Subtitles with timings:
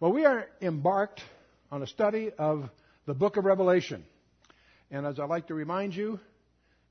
[0.00, 1.20] Well, we are embarked
[1.72, 2.70] on a study of
[3.06, 4.04] the book of Revelation.
[4.92, 6.20] And as I like to remind you,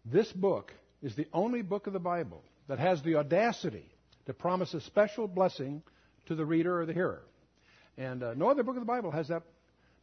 [0.03, 3.85] this book is the only book of the Bible that has the audacity
[4.25, 5.83] to promise a special blessing
[6.25, 7.21] to the reader or the hearer.
[7.97, 9.43] And uh, no other book of the Bible has that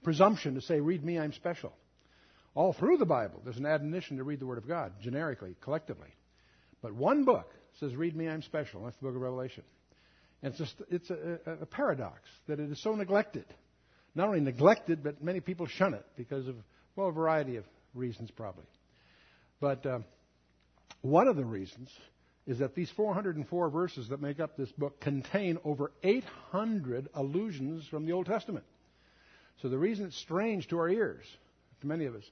[0.03, 1.75] presumption to say, Read me, I'm special.
[2.55, 6.15] All through the Bible, there's an admonition to read the Word of God, generically, collectively.
[6.81, 8.81] But one book says, Read me, I'm special.
[8.81, 9.65] and That's the book of Revelation.
[10.45, 13.47] And it's, just, it's a, a, paradox that it is so neglected.
[14.15, 16.57] Not only neglected, but many people shun it because of,
[16.97, 18.67] well, a variety of reasons, probably.
[19.59, 20.01] But uh,
[21.01, 21.89] one of the reasons
[22.47, 28.05] is that these 404 verses that make up this book contain over 800 allusions from
[28.05, 28.67] the Old Testament.
[29.63, 31.25] So the reason it's strange to our ears,
[31.81, 32.25] to many of us,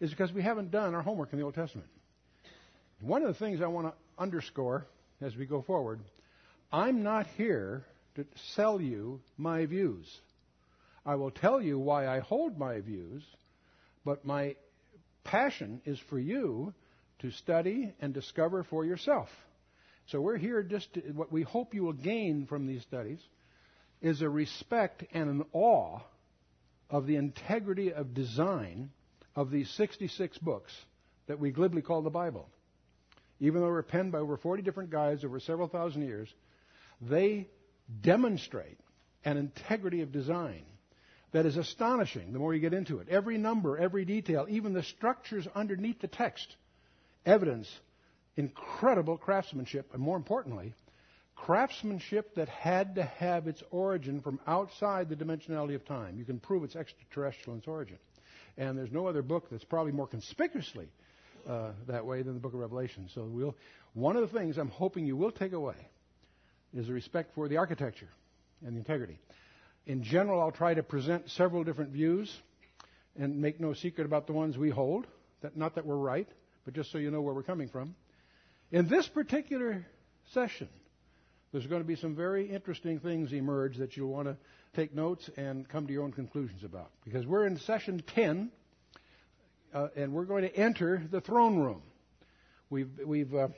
[0.00, 1.88] is because we haven't done our homework in the Old Testament.
[3.00, 4.84] One of the things I want to underscore
[5.20, 6.00] as we go forward
[6.72, 10.06] I'm not here to sell you my views.
[11.04, 13.22] I will tell you why I hold my views,
[14.04, 14.56] but my
[15.24, 16.72] passion is for you
[17.18, 19.28] to study and discover for yourself.
[20.06, 23.20] So we're here just to, what we hope you will gain from these studies
[24.00, 26.00] is a respect and an awe
[26.90, 28.90] of the integrity of design
[29.36, 30.72] of these 66 books
[31.26, 32.48] that we glibly call the Bible.
[33.40, 36.28] Even though they were penned by over 40 different guys over several thousand years,
[37.02, 37.48] they
[38.00, 38.78] demonstrate
[39.24, 40.62] an integrity of design
[41.32, 43.08] that is astonishing the more you get into it.
[43.08, 46.56] Every number, every detail, even the structures underneath the text
[47.24, 47.68] evidence
[48.36, 50.74] incredible craftsmanship, and more importantly,
[51.36, 56.16] craftsmanship that had to have its origin from outside the dimensionality of time.
[56.16, 57.98] You can prove it's extraterrestrial in its origin.
[58.56, 60.88] And there's no other book that's probably more conspicuously
[61.48, 63.08] uh, that way than the book of Revelation.
[63.14, 63.56] So we'll,
[63.94, 65.74] one of the things I'm hoping you will take away
[66.74, 68.08] is a respect for the architecture
[68.64, 69.18] and the integrity.
[69.86, 72.32] In general, I'll try to present several different views
[73.18, 75.06] and make no secret about the ones we hold.
[75.42, 76.28] That, not that we're right,
[76.64, 77.94] but just so you know where we're coming from.
[78.70, 79.84] In this particular
[80.32, 80.68] session,
[81.50, 84.36] there's going to be some very interesting things emerge that you'll want to
[84.74, 86.90] take notes and come to your own conclusions about.
[87.04, 88.50] Because we're in session 10,
[89.74, 91.82] uh, and we're going to enter the throne room.
[92.70, 93.48] We've, we've uh,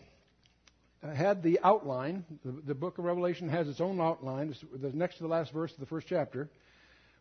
[1.12, 2.24] had the outline.
[2.44, 4.50] The, the, book of Revelation has its own outline.
[4.50, 6.48] It's the next to the last verse of the first chapter,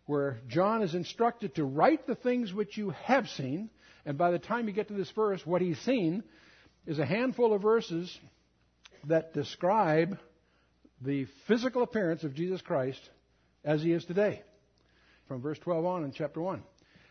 [0.06, 3.70] where John is instructed to write the things which you have seen.
[4.06, 6.24] And by the time you get to this verse, what he's seen
[6.86, 8.18] is a handful of verses
[9.08, 10.18] that describe
[11.02, 13.02] the physical appearance of Jesus Christ
[13.64, 14.42] as he is today,
[15.28, 16.64] from verse 12 on in chapter 1.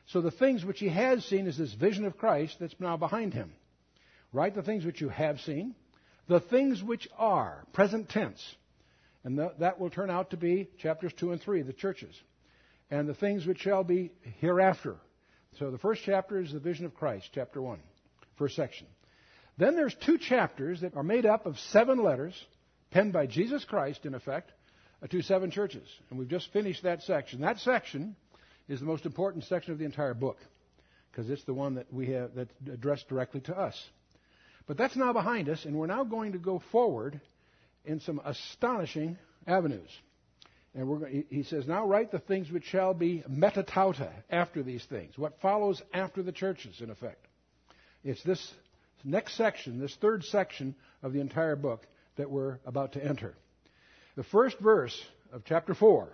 [0.06, 3.34] So the things which he has seen is this vision of Christ that's now behind
[3.34, 3.52] him.
[4.32, 5.74] Write the things which you have seen,
[6.28, 8.42] the things which are, present tense.
[9.24, 12.14] And that will turn out to be chapters 2 and 3, the churches.
[12.90, 14.96] And the things which shall be hereafter.
[15.58, 17.78] So the first chapter is the vision of Christ, chapter 1,
[18.36, 18.86] first section.
[19.58, 22.34] Then there's two chapters that are made up of seven letters
[22.90, 24.50] penned by Jesus Christ, in effect,
[25.02, 25.86] uh, to seven churches.
[26.10, 27.40] And we've just finished that section.
[27.40, 28.16] That section
[28.68, 30.38] is the most important section of the entire book
[31.10, 33.80] because it's the one that we have that's addressed directly to us.
[34.66, 37.20] But that's now behind us, and we're now going to go forward
[37.84, 39.90] in some astonishing avenues.
[40.74, 45.18] And he says, Now write the things which shall be metatauta after these things.
[45.18, 47.26] What follows after the churches, in effect.
[48.04, 48.52] It's this
[49.04, 51.86] next section, this third section of the entire book
[52.16, 53.34] that we're about to enter.
[54.16, 54.98] The first verse
[55.32, 56.08] of chapter 4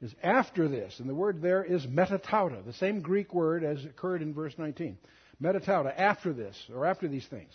[0.00, 4.22] is after this, and the word there is metatauta, the same Greek word as occurred
[4.22, 4.98] in verse 19.
[5.40, 7.52] Metatauta, after this, or after these things.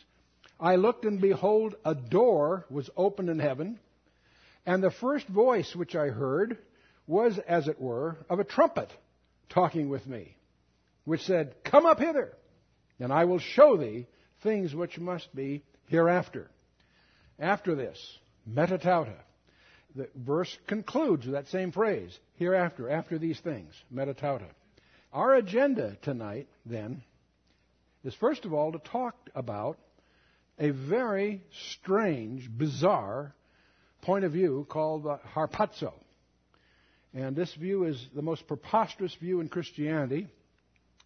[0.59, 3.79] I looked, and behold, a door was opened in heaven,
[4.65, 6.57] and the first voice which I heard
[7.05, 8.91] was, as it were, of a trumpet
[9.49, 10.35] talking with me,
[11.05, 12.33] which said, Come up hither,
[12.99, 14.07] and I will show thee
[14.41, 16.49] things which must be hereafter.
[17.39, 18.17] After this,
[18.49, 19.15] metatauta.
[19.95, 24.47] The verse concludes with that same phrase, hereafter, after these things, metatauta.
[25.13, 27.03] Our agenda tonight, then,
[28.07, 29.77] is first of all to talk about
[30.57, 31.41] a very
[31.73, 33.35] strange, bizarre
[34.01, 35.93] point of view called the harpazo.
[37.13, 40.27] And this view is the most preposterous view in Christianity.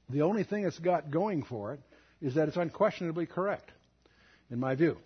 [0.09, 1.80] The only thing it's got going for it
[2.21, 3.71] is that it's unquestionably correct,
[4.51, 4.98] in my view.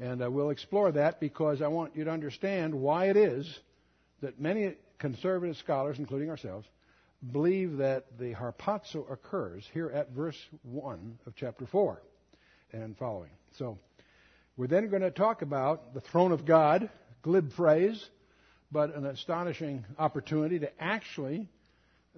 [0.00, 3.60] And uh, we'll explore that because I want you to understand why it is
[4.22, 6.66] that many conservative scholars, including ourselves,
[7.30, 12.02] believe that the harpazo occurs here at verse 1 of chapter 4
[12.72, 13.30] and following.
[13.58, 13.78] So
[14.56, 16.90] we're then going to talk about the throne of God,
[17.22, 18.04] glib phrase,
[18.72, 21.48] but an astonishing opportunity to actually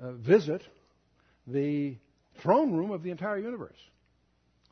[0.01, 0.63] uh, visit
[1.47, 1.97] the
[2.43, 3.79] throne room of the entire universe.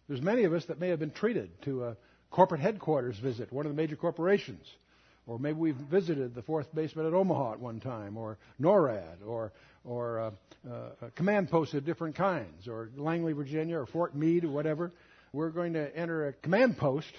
[0.08, 1.96] There's many of us that may have been treated to a
[2.30, 4.66] corporate headquarters visit, one of the major corporations.
[5.26, 9.52] Or maybe we've visited the fourth basement at Omaha at one time, or NORAD, or,
[9.84, 10.30] or uh,
[10.70, 14.92] uh, command posts of different kinds, or Langley, Virginia, or Fort Meade, or whatever.
[15.32, 17.12] We're going to enter a command post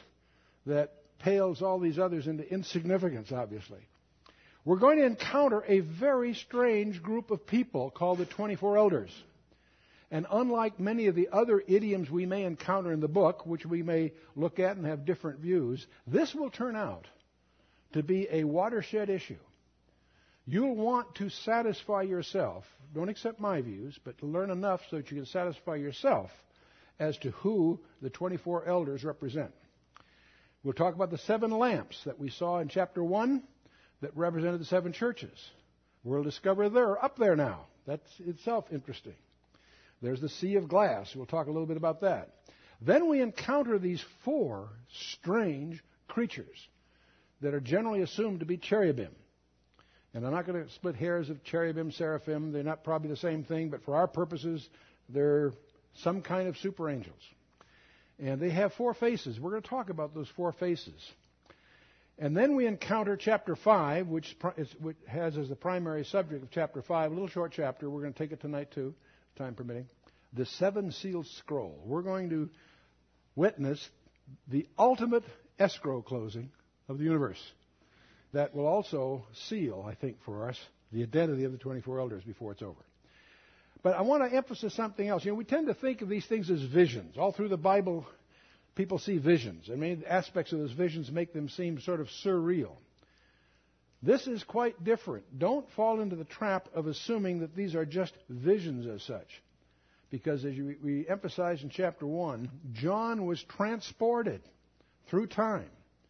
[0.65, 3.80] that pales all these others into insignificance, obviously.
[4.65, 9.12] We're going to encounter a very strange group of people called the 24 elders.
[10.10, 13.81] And unlike many of the other idioms we may encounter in the book, which we
[13.81, 17.07] may look at and have different views, this will turn out
[17.94, 19.39] to be a watershed issue.
[20.45, 22.65] You'll want to satisfy yourself.
[22.93, 26.29] Don't accept my views, but learn enough so that you can satisfy yourself
[26.99, 29.51] as to who the 24 elders represent.
[30.63, 33.43] We'll talk about the seven lamps that we saw in chapter 1
[34.01, 35.37] that represented the seven churches.
[36.03, 37.65] We'll discover they're up there now.
[37.85, 39.15] That's itself interesting.
[40.01, 41.15] There's the sea of glass.
[41.15, 42.29] We'll talk a little bit about that.
[42.81, 46.67] Then we encounter these four strange creatures
[47.41, 49.15] that are generally assumed to be cherubim.
[50.13, 52.51] And I'm not going to split hairs of cherubim, seraphim.
[52.51, 54.68] They're not probably the same thing, but for our purposes,
[55.10, 55.54] they're
[56.01, 57.19] some kind of super angels.
[58.19, 59.39] And they have four faces.
[59.39, 61.12] We're going to talk about those four faces.
[62.19, 66.51] And then we encounter chapter 5, which, is, which has as the primary subject of
[66.51, 67.89] chapter 5, a little short chapter.
[67.89, 68.94] We're going to take it tonight too,
[69.36, 69.88] time permitting.
[70.33, 71.81] The seven sealed scroll.
[71.86, 72.50] We're going to
[73.36, 73.89] witness
[74.48, 75.24] the ultimate
[75.57, 76.51] escrow closing
[76.88, 77.42] of the universe
[78.33, 80.59] that will also seal, I think, for us
[80.91, 82.80] the identity of the 24 elders before it's over.
[83.81, 85.25] But I want to emphasize something else.
[85.25, 87.18] You know, we tend to think of these things as visions.
[87.18, 88.06] All through the Bible,
[88.75, 89.69] people see visions.
[89.71, 92.71] I mean, aspects of those visions make them seem sort of surreal.
[94.01, 95.39] This is quite different.
[95.39, 99.41] Don't fall into the trap of assuming that these are just visions as such.
[100.09, 104.41] Because as we emphasize in chapter 1, John was transported
[105.07, 105.69] through time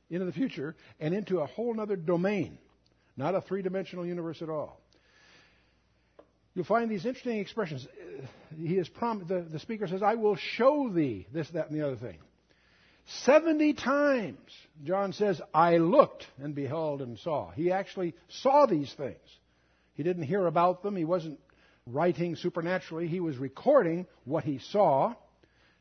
[0.09, 2.57] into the future and into a whole other domain,
[3.17, 4.79] not a three dimensional universe at all.
[6.55, 7.87] You'll find these interesting expressions.
[7.87, 11.79] Uh, he is prom- the, the speaker says, I will show thee this, that, and
[11.79, 12.17] the other thing.
[13.25, 14.37] 70 times,
[14.83, 17.51] John says, I looked and beheld and saw.
[17.51, 19.17] He actually saw these things.
[19.95, 20.95] He didn't hear about them.
[20.95, 21.39] He wasn't
[21.85, 23.07] writing supernaturally.
[23.07, 25.15] He was recording what he saw.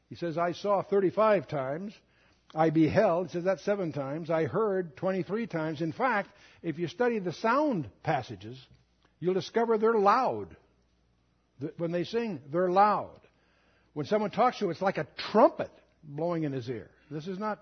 [0.08, 1.92] He says, I saw 35 times.
[2.54, 4.30] I beheld, he says that seven times.
[4.30, 5.80] I heard 23 times.
[5.80, 6.30] In fact,
[6.62, 8.58] if you study the sound passages,
[9.20, 10.54] you'll discover they're loud.
[11.78, 13.20] When they sing, they're loud.
[13.94, 15.70] When someone talks to you, it's like a trumpet
[16.02, 16.90] blowing in his ear.
[17.10, 17.60] This is not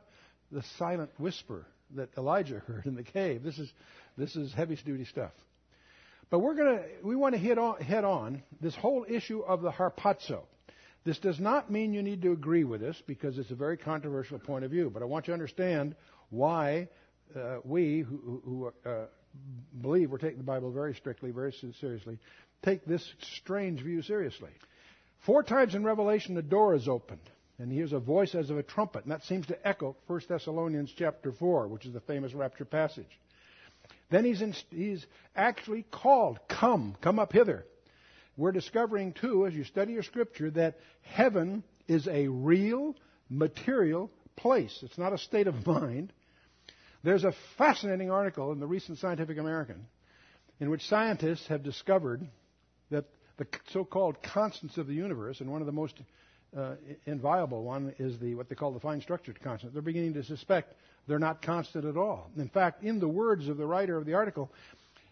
[0.51, 3.43] the silent whisper that Elijah heard in the cave.
[3.43, 3.71] This is,
[4.17, 5.33] this is heavy duty stuff.
[6.31, 9.71] But we're gonna, we want to hit on, head on this whole issue of the
[9.71, 10.43] harpazo.
[11.05, 14.39] This does not mean you need to agree with this because it's a very controversial
[14.39, 14.91] point of view.
[14.93, 15.95] But I want you to understand
[16.29, 16.89] why
[17.35, 19.07] uh, we, who, who uh,
[19.81, 22.19] believe we're taking the Bible very strictly, very seriously,
[22.63, 23.07] take this
[23.37, 24.51] strange view seriously.
[25.21, 27.21] Four times in Revelation, the door is opened,
[27.59, 30.21] and he hears a voice as of a trumpet, and that seems to echo 1
[30.29, 33.19] Thessalonians chapter 4, which is the famous rapture passage.
[34.11, 35.07] Then he's, in, he's
[35.37, 37.65] actually called, Come, come up hither.
[38.41, 42.97] We're discovering, too, as you study your scripture, that heaven is a real,
[43.29, 44.79] material place.
[44.81, 46.11] It's not a state of mind.
[47.05, 49.87] There's a fascinating article in the recent Scientific American
[50.59, 52.27] in which scientists have discovered
[52.91, 53.05] that
[53.37, 56.01] the so-called constants of the universe, and one of the most
[56.57, 59.75] uh, inviolable one is the what they call the fine structured constant.
[59.75, 60.75] They're beginning to suspect
[61.07, 62.31] they're not constant at all.
[62.39, 64.51] In fact, in the words of the writer of the article,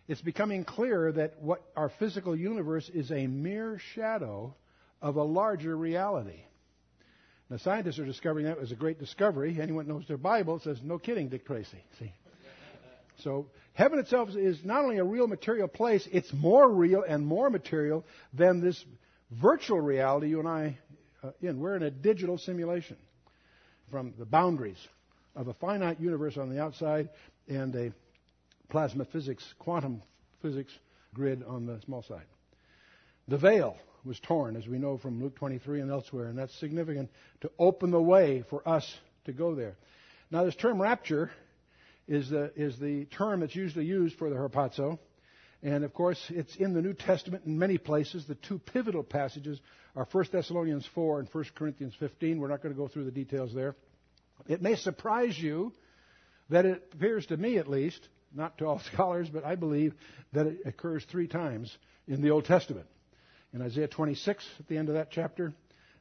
[0.09, 4.55] it's becoming clear that what our physical universe is a mere shadow
[5.03, 6.41] of a larger reality.
[7.50, 9.59] Now, scientists are discovering that was a great discovery.
[9.61, 12.12] Anyone knows their Bible says, "No kidding, Dick Tracy." See,
[13.19, 17.49] so heaven itself is not only a real material place; it's more real and more
[17.49, 18.83] material than this
[19.31, 20.79] virtual reality you and I
[21.23, 21.61] uh, in.
[21.61, 22.97] We're in a digital simulation
[23.91, 24.79] from the boundaries
[25.35, 27.09] of a finite universe on the outside
[27.49, 27.93] and a
[28.68, 30.02] plasma physics, quantum
[30.42, 30.72] physics
[31.14, 32.26] grid on the small side.
[33.28, 37.10] The veil was torn, as we know from Luke 23 and elsewhere, and that's significant
[37.42, 38.90] to open the way for us
[39.25, 39.76] to go there.
[40.30, 41.30] Now, this term rapture
[42.06, 44.98] is the, is the term that's usually used for the harpazo.
[45.62, 48.26] And of course, it's in the New Testament in many places.
[48.26, 49.60] The two pivotal passages
[49.96, 52.38] are 1 Thessalonians 4 and 1 Corinthians 15.
[52.38, 53.75] We're not going to go through the details there.
[54.46, 55.72] It may surprise you
[56.50, 59.94] that it appears to me, at least, not to all scholars, but I believe
[60.32, 62.87] that it occurs three times in the Old Testament.
[63.52, 65.54] In Isaiah 26, at the end of that chapter,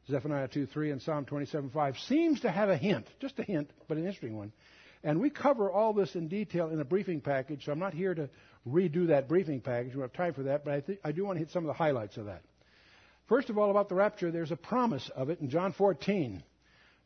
[0.10, 3.70] Zephaniah 2 3, and Psalm 27 5 seems to have a hint, just a hint,
[3.88, 4.52] but an interesting one.
[5.04, 8.14] And we cover all this in detail in a briefing package, so I'm not here
[8.14, 8.30] to
[8.68, 9.90] redo that briefing package.
[9.90, 11.64] We don't have time for that, but I, th- I do want to hit some
[11.64, 12.42] of the highlights of that.
[13.28, 16.44] First of all, about the rapture, there's a promise of it in John 14.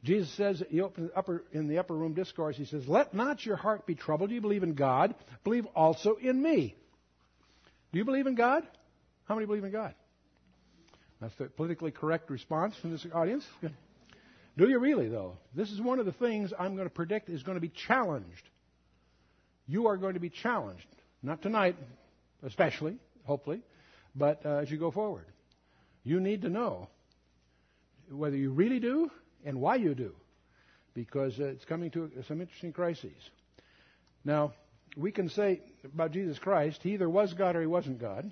[0.03, 4.29] Jesus says in the upper room discourse, he says, Let not your heart be troubled.
[4.29, 6.75] Do You believe in God, believe also in me.
[7.91, 8.63] Do you believe in God?
[9.25, 9.93] How many believe in God?
[11.20, 13.46] That's the politically correct response from this audience.
[14.58, 15.38] Do you really, though?
[15.53, 18.50] This is one of the things I'm going to predict is going to be challenged.
[19.67, 20.86] You are going to be challenged.
[21.22, 21.75] Not tonight,
[22.43, 23.62] especially, hopefully,
[24.15, 25.25] but uh, as you go forward.
[26.03, 26.89] You need to know
[28.10, 29.12] whether you really do
[29.45, 30.13] and why you do,
[30.93, 33.12] because uh, it's coming to some interesting crises.
[34.24, 34.53] Now,
[34.98, 38.31] we can say about Jesus Christ, he either was God or he wasn't God,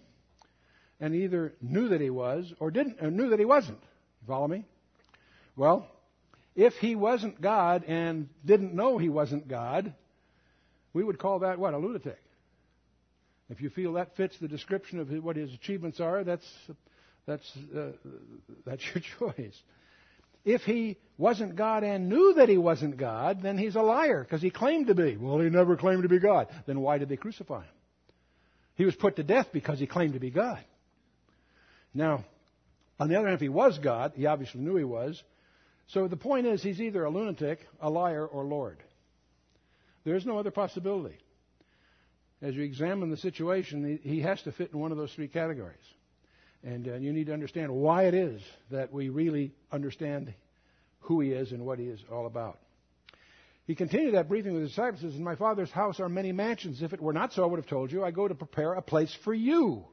[1.00, 3.82] and either knew that he was or didn't or knew that he wasn't.
[4.28, 4.66] Follow me?
[5.56, 5.88] Well,
[6.56, 9.94] if he wasn't God and didn't know he wasn't God,
[10.94, 11.74] we would call that what?
[11.74, 12.20] A lunatic.
[13.50, 16.46] If you feel that fits the description of what his achievements are, that's
[17.25, 17.92] that's uh,
[18.66, 19.58] that's your choice.
[20.50, 24.41] If he wasn't God and knew that he wasn't God, then he's a liar because
[24.41, 25.15] he claimed to be.
[25.15, 26.48] Well, he never claimed to be God.
[26.65, 27.75] Then why did they crucify him?
[28.74, 30.58] He was put to death because he claimed to be God.
[31.94, 32.25] Now,
[33.00, 35.22] on the other hand, if he was God, he obviously knew he was.
[35.89, 38.79] So the point is, he's either a lunatic, a liar, or Lord.
[40.03, 41.20] There is no other possibility.
[42.41, 45.77] As you examine the situation, he has to fit in one of those three categories.
[46.63, 50.34] And uh, you need to understand why it is that we really understand
[51.01, 52.60] who he is and what he is all about.
[53.66, 55.01] He continued that briefing with his disciples.
[55.01, 56.82] Says, In my Father's house are many mansions.
[56.82, 58.04] If it were not so, I would have told you.
[58.04, 59.86] I go to prepare a place for you.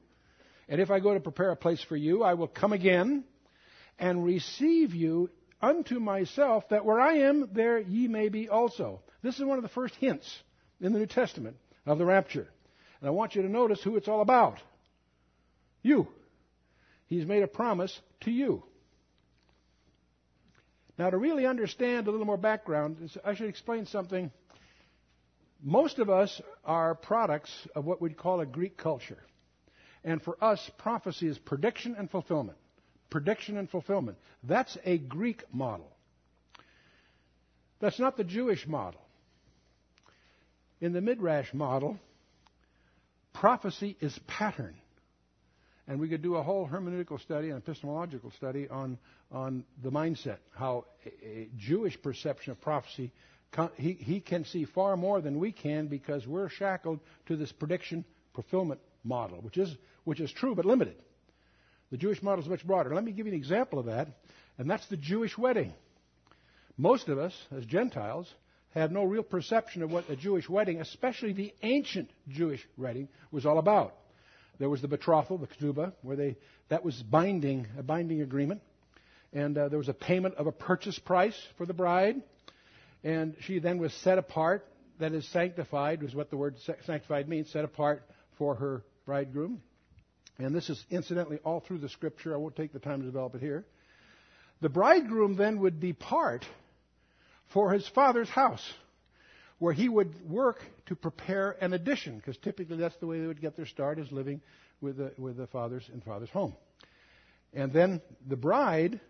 [0.68, 3.24] And if I go to prepare a place for you, I will come again
[3.98, 5.30] and receive you
[5.60, 9.00] unto myself, that where I am, there ye may be also.
[9.22, 10.26] This is one of the first hints
[10.80, 11.56] in the New Testament
[11.86, 12.48] of the rapture.
[13.00, 14.58] And I want you to notice who it's all about.
[15.82, 16.08] You.
[17.06, 18.62] He's made a promise to you.
[20.98, 24.30] Now, to really understand a little more background, I should explain something.
[25.62, 29.22] Most of us are products of what we'd call a Greek culture.
[30.04, 32.56] And for us, prophecy is prediction and fulfillment.
[33.10, 34.16] Prediction and fulfillment.
[34.42, 35.90] That's a Greek model.
[37.80, 39.00] That's not the Jewish model.
[40.80, 41.98] In the Midrash model,
[43.32, 44.76] prophecy is pattern.
[45.88, 48.98] And we could do a whole hermeneutical study and epistemological study on,
[49.30, 50.86] on the mindset, how
[51.24, 53.12] a, Jewish perception of prophecy,
[53.76, 58.04] he, he can see far more than we can because we're shackled to this prediction
[58.34, 59.74] fulfillment model, which is,
[60.04, 60.96] which is true but limited.
[61.92, 62.92] The Jewish model is much broader.
[62.92, 64.08] Let me give you an example of that,
[64.58, 65.72] and that's the Jewish wedding.
[66.76, 68.32] Most of us, as Gentiles,
[68.74, 73.46] have no real perception of what a Jewish wedding, especially the ancient Jewish wedding, was
[73.46, 73.94] all about.
[74.58, 76.36] There was the betrothal, the ketubah, where they
[76.68, 78.62] that was binding, a binding agreement,
[79.32, 82.22] and uh, there was a payment of a purchase price for the bride,
[83.04, 84.66] and she then was set apart.
[84.98, 88.02] That is sanctified, was what the word sanctified means, set apart
[88.38, 89.60] for her bridegroom.
[90.38, 92.32] And this is incidentally all through the scripture.
[92.32, 93.66] I won't take the time to develop it here.
[94.62, 96.46] The bridegroom then would depart
[97.52, 98.62] for his father's house
[99.58, 103.40] where he would work to prepare an addition, because typically that's the way they would
[103.40, 104.40] get their start, is living
[104.80, 106.54] with the, with the father's and father's home.
[107.54, 109.00] And then the bride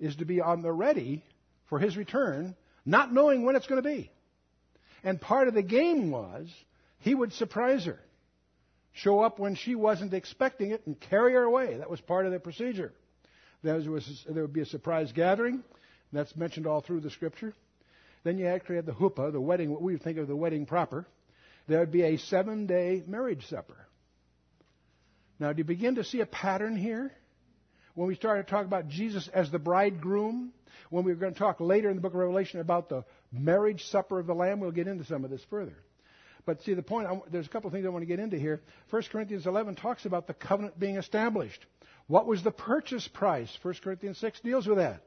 [0.00, 1.22] is to be on the ready
[1.68, 2.56] for his return,
[2.86, 4.10] not knowing when it's going to be.
[5.04, 6.48] And part of the game was
[7.00, 7.98] he would surprise her,
[8.92, 11.76] show up when she wasn't expecting it, and carry her away.
[11.76, 12.92] That was part of the procedure.
[13.62, 15.62] There, was, there would be a surprise gathering.
[16.12, 17.54] That's mentioned all through the scripture.
[18.24, 20.66] Then you actually had the huppah, the wedding, what we would think of the wedding
[20.66, 21.06] proper.
[21.66, 23.86] There would be a seven day marriage supper.
[25.38, 27.12] Now, do you begin to see a pattern here?
[27.94, 30.52] When we started to talk about Jesus as the bridegroom,
[30.88, 33.84] when we are going to talk later in the book of Revelation about the marriage
[33.86, 35.76] supper of the Lamb, we'll get into some of this further.
[36.44, 38.62] But see, the point, there's a couple of things I want to get into here.
[38.90, 41.64] 1 Corinthians 11 talks about the covenant being established.
[42.06, 43.56] What was the purchase price?
[43.62, 45.02] 1 Corinthians 6 deals with that.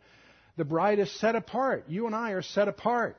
[0.57, 1.85] The bride is set apart.
[1.87, 3.17] You and I are set apart.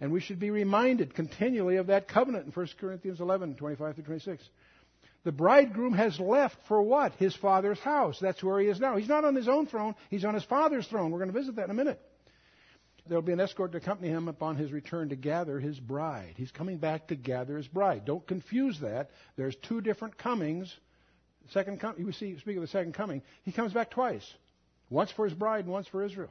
[0.00, 4.02] And we should be reminded continually of that covenant in 1 Corinthians 11, 25 to
[4.02, 4.42] 26.
[5.24, 7.12] The bridegroom has left for what?
[7.14, 8.18] His father's house.
[8.20, 8.96] That's where he is now.
[8.96, 11.10] He's not on his own throne, he's on his father's throne.
[11.10, 12.00] We're going to visit that in a minute.
[13.08, 16.34] there'll be an escort to accompany him upon his return to gather his bride.
[16.36, 18.04] He's coming back to gather his bride.
[18.04, 19.10] Don't confuse that.
[19.36, 20.72] There's two different comings.
[21.52, 23.22] Second com- you see, speak of the second coming.
[23.44, 24.28] He comes back twice.
[24.90, 26.30] Once for his bride and once for Israel.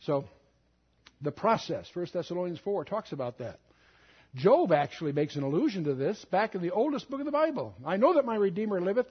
[0.00, 0.24] So,
[1.20, 3.58] the process, 1 Thessalonians 4 talks about that.
[4.36, 7.74] Job actually makes an allusion to this back in the oldest book of the Bible.
[7.84, 9.08] I know that my Redeemer liveth,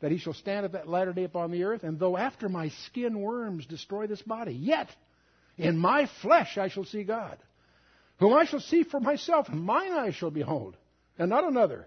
[0.00, 2.70] that he shall stand at that latter day upon the earth, and though after my
[2.86, 4.88] skin worms destroy this body, yet
[5.58, 7.36] in my flesh I shall see God,
[8.18, 10.76] whom I shall see for myself, and mine eyes shall behold,
[11.18, 11.86] and not another,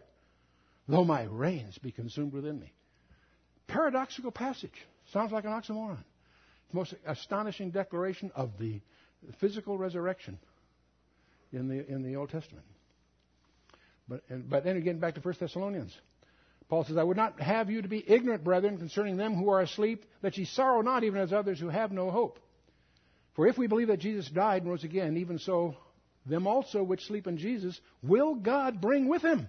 [0.88, 2.72] though my reins be consumed within me.
[3.68, 4.86] Paradoxical passage.
[5.12, 6.04] Sounds like an oxymoron.
[6.72, 8.82] The most astonishing declaration of the
[9.40, 10.40] physical resurrection
[11.52, 12.66] in the, in the Old Testament.
[14.08, 15.96] But, and, but then again, back to 1 Thessalonians.
[16.68, 19.62] Paul says, I would not have you to be ignorant, brethren, concerning them who are
[19.62, 22.40] asleep, that ye sorrow not even as others who have no hope.
[23.36, 25.76] For if we believe that Jesus died and rose again, even so,
[26.26, 29.48] them also which sleep in Jesus will God bring with him.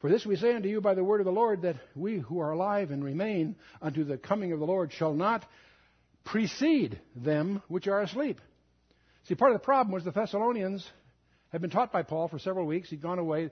[0.00, 2.40] For this we say unto you by the word of the Lord, that we who
[2.40, 5.44] are alive and remain unto the coming of the Lord shall not
[6.24, 8.40] precede them which are asleep.
[9.24, 10.86] See, part of the problem was the Thessalonians
[11.50, 12.90] had been taught by Paul for several weeks.
[12.90, 13.50] He'd gone away.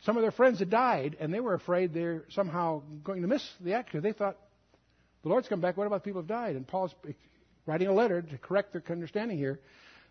[0.00, 3.48] Some of their friends had died, and they were afraid they're somehow going to miss
[3.60, 4.00] the action.
[4.02, 4.36] They thought,
[5.22, 5.76] the Lord's come back.
[5.76, 6.56] What about people who have died?
[6.56, 6.94] And Paul's
[7.66, 9.60] writing a letter to correct their understanding here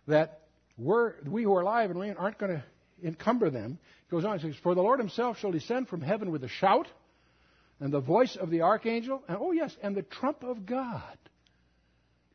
[0.06, 0.40] that
[0.78, 2.64] we're, we who are alive and reign aren't going to
[3.06, 3.78] encumber them.
[4.08, 6.48] He goes on, he says, For the Lord himself shall descend from heaven with a
[6.48, 6.88] shout,
[7.80, 11.18] and the voice of the archangel, and oh yes, and the trump of God.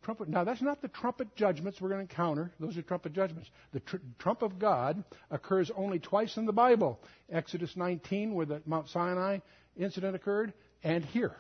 [0.07, 0.29] Trumpet.
[0.29, 2.49] Now, that's not the trumpet judgments we're going to encounter.
[2.61, 3.49] Those are trumpet judgments.
[3.73, 8.61] The tr- trump of God occurs only twice in the Bible Exodus 19, where the
[8.65, 9.39] Mount Sinai
[9.75, 11.35] incident occurred, and here.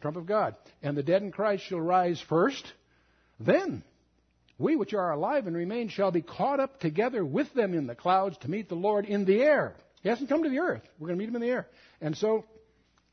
[0.00, 0.56] Trump of God.
[0.82, 2.66] And the dead in Christ shall rise first.
[3.38, 3.84] Then
[4.58, 7.94] we which are alive and remain shall be caught up together with them in the
[7.94, 9.76] clouds to meet the Lord in the air.
[10.02, 10.82] He hasn't come to the earth.
[10.98, 11.68] We're going to meet him in the air.
[12.00, 12.44] And so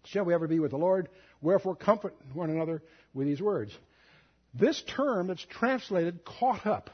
[0.06, 1.08] shall we ever be with the Lord.
[1.40, 2.82] Wherefore comfort one another
[3.14, 3.72] with these words.
[4.54, 6.90] This term that's translated caught up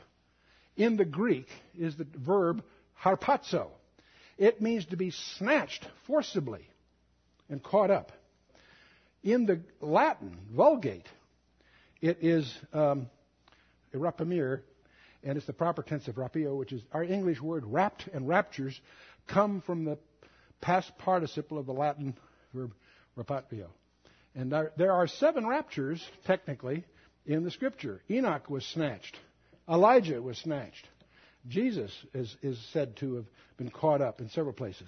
[0.75, 2.63] in the Greek is the verb
[3.03, 3.67] harpazo.
[4.37, 6.67] It means to be snatched forcibly
[7.49, 8.11] and caught up.
[9.23, 11.07] In the Latin Vulgate,
[12.01, 13.09] it is um,
[13.93, 14.61] rapiemur,
[15.23, 18.79] and it's the proper tense of rapio, which is our English word rapt and raptures
[19.25, 19.97] come from the
[20.61, 22.15] past participle of the Latin
[22.53, 22.73] verb
[23.17, 23.67] rapatio.
[24.35, 26.85] And there are seven raptures, technically,
[27.27, 28.01] in the scripture.
[28.09, 29.17] Enoch was snatched.
[29.69, 30.87] Elijah was snatched.
[31.47, 33.25] Jesus is, is said to have
[33.57, 34.87] been caught up in several places.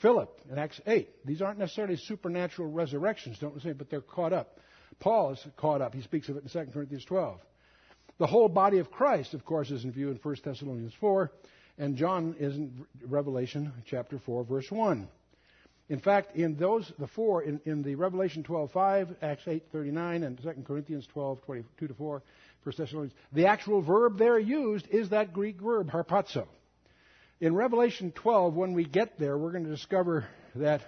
[0.00, 1.08] Philip in Acts 8.
[1.24, 4.58] These aren't necessarily supernatural resurrections, don't say, but they're caught up.
[4.98, 5.94] Paul is caught up.
[5.94, 7.38] He speaks of it in 2 Corinthians 12.
[8.18, 11.32] The whole body of Christ, of course, is in view in 1 Thessalonians 4,
[11.78, 15.08] and John is in Revelation chapter 4, verse 1.
[15.88, 20.64] In fact, in those, the four, in, in the Revelation 12.5, Acts 8.39, and 2
[20.66, 22.22] Corinthians 12.22 to 4,
[22.62, 26.46] 1 Thessalonians, the actual verb there used is that Greek verb, harpazo.
[27.40, 30.80] In Revelation 12, when we get there, we're going to discover that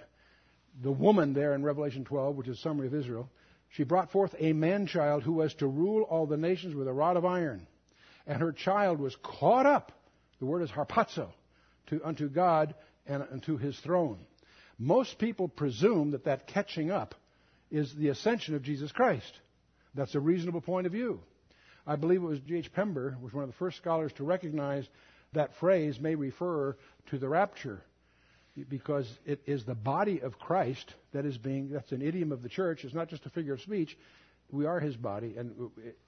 [0.81, 3.29] the woman there in Revelation 12, which is a summary of Israel,
[3.69, 6.93] she brought forth a man child who was to rule all the nations with a
[6.93, 7.67] rod of iron.
[8.25, 9.91] And her child was caught up,
[10.39, 11.29] the word is harpazo,
[11.87, 12.73] to, unto God
[13.05, 14.17] and unto his throne.
[14.79, 17.15] Most people presume that that catching up
[17.71, 19.31] is the ascension of Jesus Christ.
[19.95, 21.19] That's a reasonable point of view.
[21.85, 22.73] I believe it was G.H.
[22.73, 24.87] Pember was one of the first scholars to recognize
[25.33, 26.77] that phrase may refer
[27.09, 27.81] to the rapture
[28.69, 32.49] because it is the body of Christ that is being that's an idiom of the
[32.49, 33.95] church it's not just a figure of speech
[34.51, 35.53] we are his body and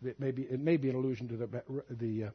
[0.03, 2.29] it may be it may be an allusion to the the uh,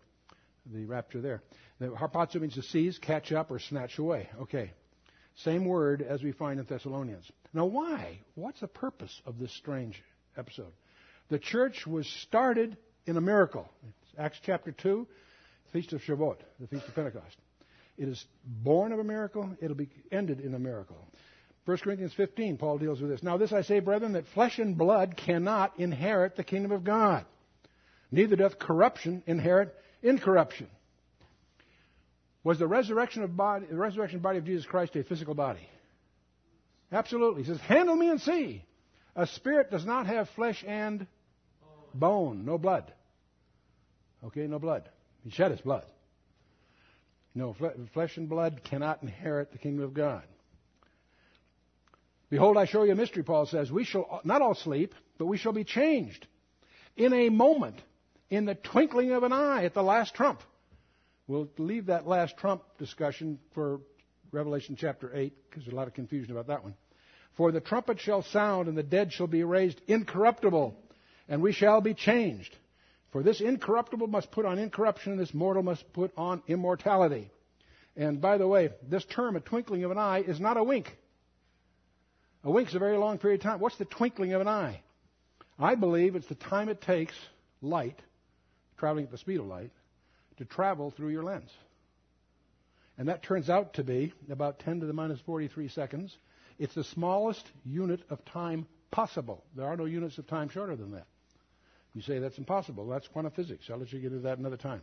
[0.73, 1.43] the rapture there
[1.81, 4.71] the harpazo means to seize catch up or snatch away okay
[5.37, 7.31] same word as we find in Thessalonians.
[7.53, 8.19] Now, why?
[8.35, 10.03] What's the purpose of this strange
[10.37, 10.73] episode?
[11.29, 13.69] The church was started in a miracle.
[13.83, 15.07] It's Acts chapter 2,
[15.73, 17.37] Feast of Shavuot, the Feast of Pentecost.
[17.97, 20.97] It is born of a miracle, it'll be ended in a miracle.
[21.65, 23.23] 1 Corinthians 15, Paul deals with this.
[23.23, 27.25] Now, this I say, brethren, that flesh and blood cannot inherit the kingdom of God.
[28.11, 30.69] Neither doth corruption inherit incorruption.
[32.45, 35.67] Was the resurrection of body, the resurrection body of Jesus Christ a physical body?
[36.93, 37.43] Absolutely.
[37.43, 38.65] He says, handle me and see.
[39.17, 41.07] A spirit does not have flesh and
[41.95, 42.93] bone, no blood.
[44.25, 44.89] Okay, no blood.
[45.25, 45.85] He shed his blood.
[47.35, 47.57] No,
[47.95, 50.23] flesh and blood cannot inherit the kingdom of God.
[52.31, 53.73] Behold, I show you a mystery, Paul says.
[53.73, 56.27] We shall not all sleep, but we shall be changed
[56.97, 57.81] in a moment,
[58.31, 60.41] in the twinkling of an eye at the last trump.
[61.27, 63.81] We'll leave that last trump discussion for
[64.31, 66.75] Revelation chapter 8 because there's a lot of confusion about that one.
[67.37, 70.77] For the trumpet shall sound and the dead shall be raised incorruptible
[71.29, 72.55] and we shall be changed.
[73.11, 77.31] For this incorruptible must put on incorruption and this mortal must put on immortality.
[77.97, 80.95] And by the way, this term, a twinkling of an eye, is not a wink.
[82.43, 83.61] A wink's a very long period of time.
[83.61, 84.83] What's the twinkling of an eye?
[85.59, 87.15] I believe it's the time it takes
[87.63, 87.99] light,
[88.77, 89.71] traveling at the speed of light,
[90.39, 91.51] to travel through your lens.
[92.97, 96.17] And that turns out to be about 10 to the minus 43 seconds.
[96.59, 99.43] It's the smallest unit of time possible.
[99.57, 101.07] There are no units of time shorter than that.
[101.95, 102.87] You say that's impossible.
[102.87, 103.69] That's quantum physics.
[103.71, 104.83] I'll let you get into that another time.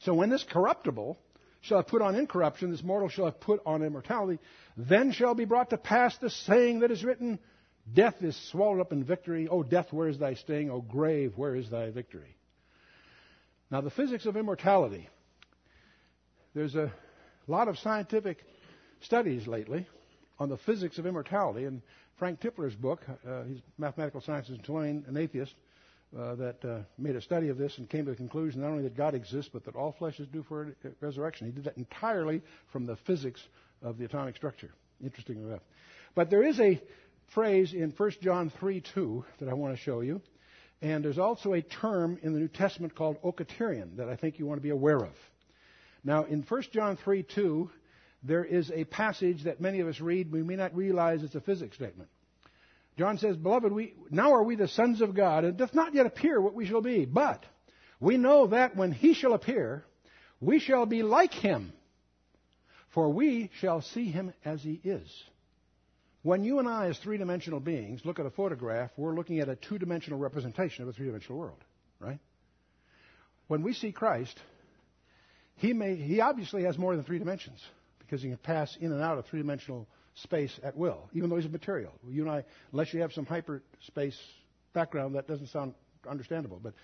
[0.00, 1.18] So when this corruptible
[1.60, 4.38] shall have put on incorruption, this mortal shall have put on immortality,
[4.76, 7.38] then shall be brought to pass the saying that is written,
[7.92, 9.48] Death is swallowed up in victory.
[9.48, 10.70] O death, where is thy sting?
[10.70, 12.36] O grave, where is thy victory?
[13.72, 15.08] Now, the physics of immortality.
[16.54, 16.92] There's a
[17.46, 18.44] lot of scientific
[19.00, 19.86] studies lately
[20.38, 21.80] on the physics of immortality, and
[22.18, 25.54] Frank Tipler's book, uh, he's mathematical sciences and Tulane, an atheist,
[26.14, 28.82] uh, that uh, made a study of this and came to the conclusion not only
[28.82, 31.46] that God exists, but that all flesh is due for resurrection.
[31.46, 33.40] He did that entirely from the physics
[33.80, 34.70] of the atomic structure.
[35.02, 35.62] Interesting enough.
[36.14, 36.78] But there is a
[37.28, 40.20] phrase in 1 John 3 2 that I want to show you.
[40.82, 44.46] And there's also a term in the New Testament called oiketerion that I think you
[44.46, 45.14] want to be aware of.
[46.02, 47.70] Now, in 1 John 3 2,
[48.24, 50.32] there is a passage that many of us read.
[50.32, 52.08] We may not realize it's a physics statement.
[52.98, 55.94] John says, Beloved, we, now are we the sons of God, and it doth not
[55.94, 57.04] yet appear what we shall be.
[57.04, 57.44] But
[58.00, 59.84] we know that when he shall appear,
[60.40, 61.72] we shall be like him,
[62.88, 65.08] for we shall see him as he is.
[66.22, 69.48] When you and I, as three dimensional beings, look at a photograph, we're looking at
[69.48, 71.64] a two dimensional representation of a three dimensional world,
[71.98, 72.18] right?
[73.48, 74.38] When we see Christ,
[75.56, 77.60] he, may, he obviously has more than three dimensions
[77.98, 81.36] because he can pass in and out of three dimensional space at will, even though
[81.36, 81.92] he's a material.
[82.06, 84.18] You and I, unless you have some hyperspace
[84.74, 85.74] background, that doesn't sound
[86.08, 86.74] understandable, but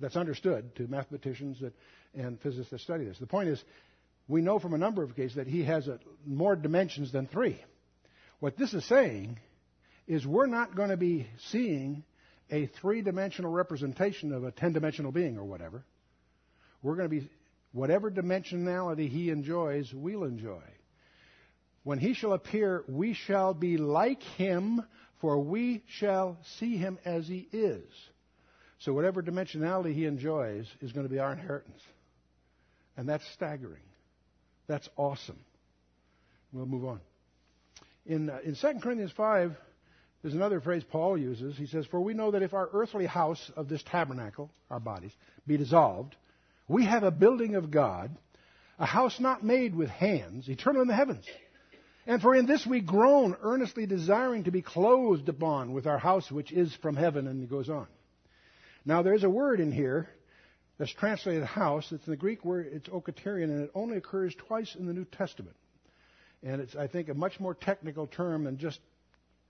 [0.00, 1.74] that's understood to mathematicians that,
[2.14, 3.18] and physicists that study this.
[3.18, 3.62] The point is,
[4.28, 7.60] we know from a number of cases that he has a, more dimensions than three.
[8.40, 9.38] What this is saying
[10.06, 12.04] is we're not going to be seeing
[12.50, 15.84] a three dimensional representation of a 10 dimensional being or whatever.
[16.82, 17.28] We're going to be,
[17.72, 20.62] whatever dimensionality he enjoys, we'll enjoy.
[21.82, 24.82] When he shall appear, we shall be like him,
[25.20, 27.84] for we shall see him as he is.
[28.80, 31.80] So, whatever dimensionality he enjoys is going to be our inheritance.
[32.96, 33.82] And that's staggering.
[34.68, 35.38] That's awesome.
[36.52, 37.00] We'll move on.
[38.08, 39.54] In, uh, in 2 Corinthians 5,
[40.22, 41.56] there's another phrase Paul uses.
[41.56, 45.12] He says, For we know that if our earthly house of this tabernacle, our bodies,
[45.46, 46.16] be dissolved,
[46.66, 48.16] we have a building of God,
[48.78, 51.26] a house not made with hands, eternal in the heavens.
[52.06, 56.30] And for in this we groan, earnestly desiring to be clothed upon with our house
[56.30, 57.26] which is from heaven.
[57.26, 57.86] And he goes on.
[58.86, 60.08] Now there's a word in here
[60.78, 61.92] that's translated house.
[61.92, 65.04] It's in the Greek word, it's oiketerion, and it only occurs twice in the New
[65.04, 65.54] Testament.
[66.42, 68.78] And it's, I think, a much more technical term than just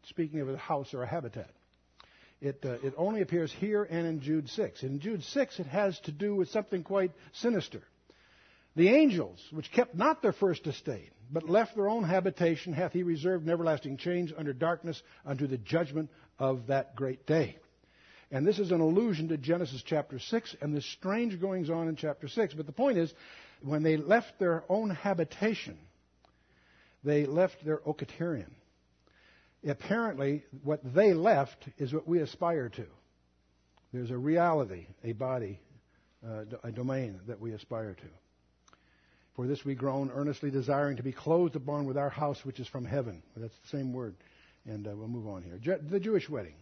[0.09, 1.51] speaking of a house or a habitat.
[2.41, 4.83] It, uh, it only appears here and in Jude 6.
[4.83, 7.83] In Jude 6, it has to do with something quite sinister.
[8.77, 13.03] The angels, which kept not their first estate, but left their own habitation, hath he
[13.03, 17.57] reserved in everlasting chains under darkness unto the judgment of that great day.
[18.31, 21.97] And this is an allusion to Genesis chapter 6 and the strange goings on in
[21.97, 22.55] chapter 6.
[22.55, 23.13] But the point is,
[23.63, 25.79] when they left their own habitation,
[27.05, 28.51] they left their oiketerion.
[29.67, 32.87] Apparently, what they left is what we aspire to.
[33.93, 35.61] There's a reality, a body,
[36.27, 38.07] uh, a domain that we aspire to.
[39.35, 42.69] For this we groan, earnestly desiring to be clothed upon with our house which is
[42.69, 43.23] from heaven.
[43.37, 44.17] That's the same word.
[44.67, 45.59] And uh, we'll move on here.
[45.61, 46.55] Je- the Jewish wedding.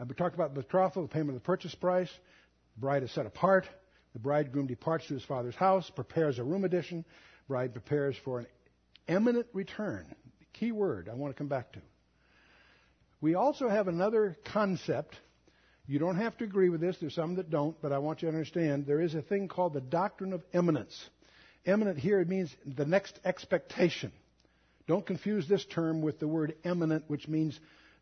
[0.00, 2.10] Uh, we talked about the betrothal, the payment of the purchase price.
[2.76, 3.66] The bride is set apart.
[4.14, 7.04] The bridegroom departs to his father's house, prepares a room addition.
[7.46, 8.46] Bride prepares for an
[9.08, 10.06] Imminent return.
[10.54, 11.80] Key word I want to come back to.
[13.20, 15.16] We also have another concept.
[15.86, 16.96] You don't have to agree with this.
[17.00, 19.74] There's some that don't, but I want you to understand there is a thing called
[19.74, 20.94] the doctrine of imminence.
[21.64, 24.12] Imminent here it means the next expectation.
[24.86, 27.58] Don't confuse this term with the word immanent, which means,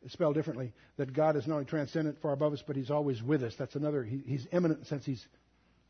[0.08, 3.42] spelled differently, that God is not only transcendent, far above us, but He's always with
[3.42, 3.54] us.
[3.56, 5.24] That's another, he, He's immanent since He's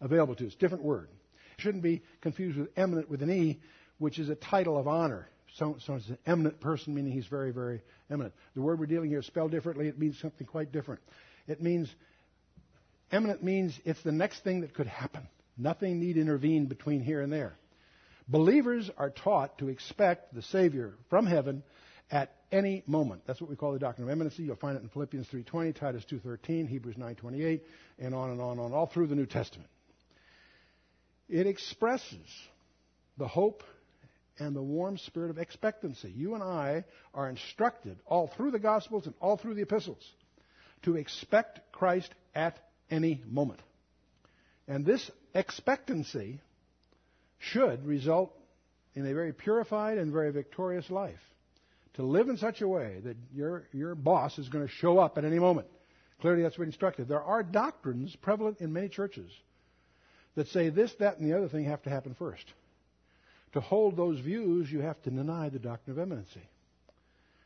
[0.01, 0.55] available to us.
[0.55, 1.09] Different word.
[1.57, 3.61] Shouldn't be confused with eminent with an E,
[4.03, 5.29] which is a title of honor.
[5.55, 8.35] So, so it's an eminent person, meaning he's very, very eminent.
[8.55, 9.87] The word we're dealing here is spelled differently.
[9.87, 11.01] It means something quite different.
[11.47, 11.89] It means
[13.13, 15.29] imminent means it's the next thing that could happen.
[15.57, 17.55] Nothing need intervene between here and there.
[18.27, 21.63] Believers are taught to expect the Savior from heaven
[22.11, 23.23] at any moment.
[23.25, 24.43] That's what we call the doctrine of imminency.
[24.43, 27.61] You'll find it in Philippians 3.20, Titus 2.13, Hebrews 9.28,
[28.01, 29.71] and on and on and on, all through the New Testament.
[31.29, 32.27] It expresses
[33.17, 33.63] the hope
[34.39, 36.11] and the warm spirit of expectancy.
[36.11, 40.03] You and I are instructed all through the Gospels and all through the epistles
[40.83, 42.59] to expect Christ at
[42.91, 43.61] any moment.
[44.69, 46.41] And this expectancy
[47.39, 48.33] should result
[48.95, 51.21] in a very purified and very victorious life.
[51.95, 55.19] To live in such a way that your, your boss is going to show up
[55.19, 55.67] at any moment.
[56.21, 57.09] Clearly, that's what instructed.
[57.09, 59.31] There are doctrines prevalent in many churches
[60.35, 62.45] that say this, that, and the other thing have to happen first.
[63.53, 66.43] To hold those views, you have to deny the doctrine of imminency.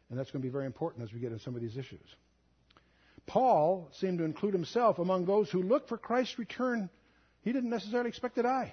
[0.09, 2.07] And that's going to be very important as we get into some of these issues.
[3.27, 6.88] Paul seemed to include himself among those who look for Christ's return.
[7.42, 8.73] He didn't necessarily expect to die.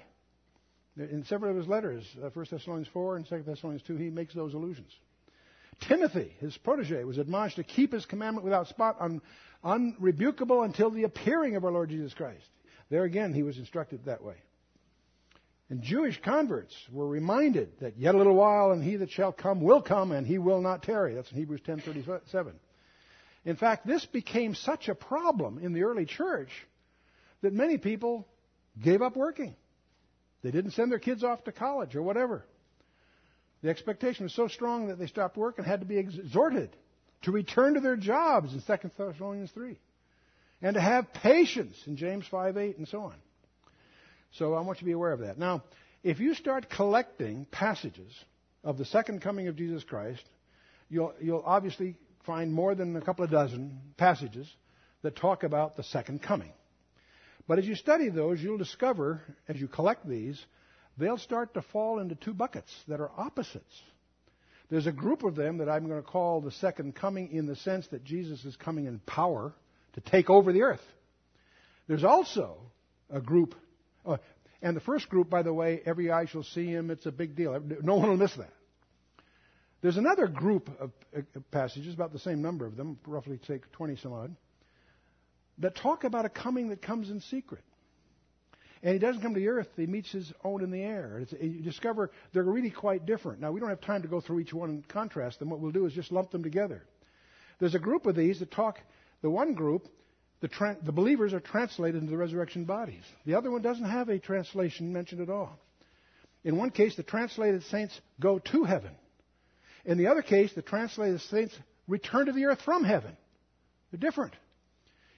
[0.96, 4.32] In several of his letters, uh, 1 Thessalonians 4 and 2 Thessalonians 2, he makes
[4.32, 4.92] those allusions.
[5.80, 9.20] Timothy, his protege, was admonished to keep his commandment without spot, un,
[9.64, 12.46] unrebukable until the appearing of our Lord Jesus Christ.
[12.90, 14.36] There again, he was instructed that way.
[15.70, 19.60] And Jewish converts were reminded that yet a little while and he that shall come
[19.60, 21.14] will come and he will not tarry.
[21.14, 22.52] That's in Hebrews 10:37.
[23.44, 26.50] In fact, this became such a problem in the early church
[27.42, 28.26] that many people
[28.82, 29.54] gave up working.
[30.42, 32.44] They didn't send their kids off to college or whatever.
[33.62, 36.76] The expectation was so strong that they stopped work and had to be exhorted
[37.22, 39.78] to return to their jobs in 2 Thessalonians 3
[40.60, 43.14] and to have patience in James 5 8 and so on.
[44.38, 45.38] So I want you to be aware of that.
[45.38, 45.62] Now,
[46.02, 48.12] if you start collecting passages
[48.62, 50.22] of the second coming of Jesus Christ,
[50.90, 54.48] you'll, you'll obviously find more than a couple of dozen passages
[55.02, 56.52] that talk about the second coming.
[57.46, 60.42] But as you study those, you'll discover, as you collect these,
[60.96, 63.82] they'll start to fall into two buckets that are opposites.
[64.70, 67.56] There's a group of them that I'm going to call the second coming in the
[67.56, 69.52] sense that Jesus is coming in power
[69.92, 70.82] to take over the earth.
[71.86, 72.56] There's also
[73.10, 73.54] a group,
[74.04, 74.16] uh,
[74.62, 76.90] and the first group, by the way, every eye shall see him.
[76.90, 77.60] It's a big deal.
[77.82, 78.52] No one will miss that.
[79.82, 80.92] There's another group of
[81.50, 84.34] passages, about the same number of them, roughly take 20 some odd,
[85.58, 87.62] that talk about a coming that comes in secret.
[88.82, 91.18] And he doesn't come to the earth, he meets his own in the air.
[91.20, 93.40] It's, you discover they're really quite different.
[93.40, 95.50] Now, we don't have time to go through each one and contrast them.
[95.50, 96.82] What we'll do is just lump them together.
[97.58, 98.78] There's a group of these that talk,
[99.20, 99.88] the one group,
[100.44, 103.02] the, tra- the believers are translated into the resurrection bodies.
[103.24, 105.58] The other one doesn't have a translation mentioned at all.
[106.44, 108.90] In one case, the translated saints go to heaven.
[109.86, 111.54] In the other case, the translated saints
[111.88, 113.16] return to the earth from heaven.
[113.90, 114.34] They're different.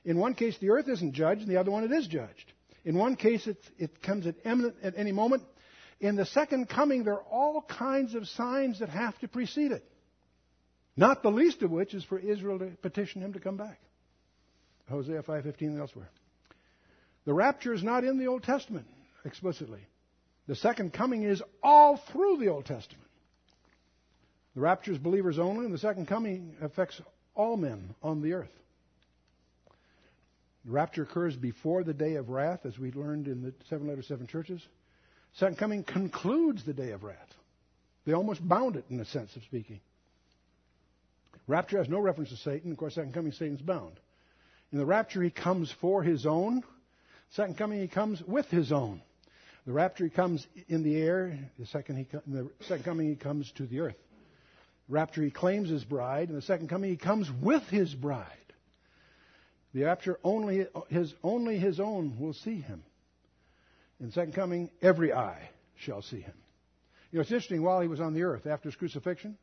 [0.04, 2.52] In one case, the earth isn't judged, in the other one, it is judged.
[2.84, 5.42] In one case, it comes at imminent at any moment.
[5.98, 9.84] In the second coming, there are all kinds of signs that have to precede it.
[10.96, 13.80] Not the least of which is for Israel to petition him to come back.
[14.88, 16.08] Hosea 5:15 and elsewhere.
[17.24, 18.86] The rapture is not in the Old Testament
[19.24, 19.80] explicitly.
[20.46, 23.08] The second coming is all through the Old Testament.
[24.54, 27.00] The rapture is believers only, and the second coming affects
[27.34, 28.52] all men on the earth.
[30.64, 34.06] The rapture occurs before the day of wrath, as we learned in the seven letters,
[34.06, 34.66] seven churches.
[35.34, 37.34] Second coming concludes the day of wrath.
[38.04, 39.80] They almost bound it in a sense of speaking.
[41.46, 42.72] Rapture has no reference to Satan.
[42.72, 44.00] Of course, second coming, Satan's bound.
[44.72, 46.62] In the rapture, he comes for his own.
[47.30, 49.02] Second coming, he comes with his own.
[49.66, 51.38] The rapture, he comes in the air.
[51.58, 53.96] The second, he, the second coming, he comes to the earth.
[54.88, 56.28] rapture, he claims his bride.
[56.28, 58.26] In the second coming, he comes with his bride.
[59.74, 62.82] The rapture, only his, only his own will see him.
[64.00, 66.34] In second coming, every eye shall see him.
[67.10, 69.36] You know, it's interesting, while he was on the earth after his crucifixion,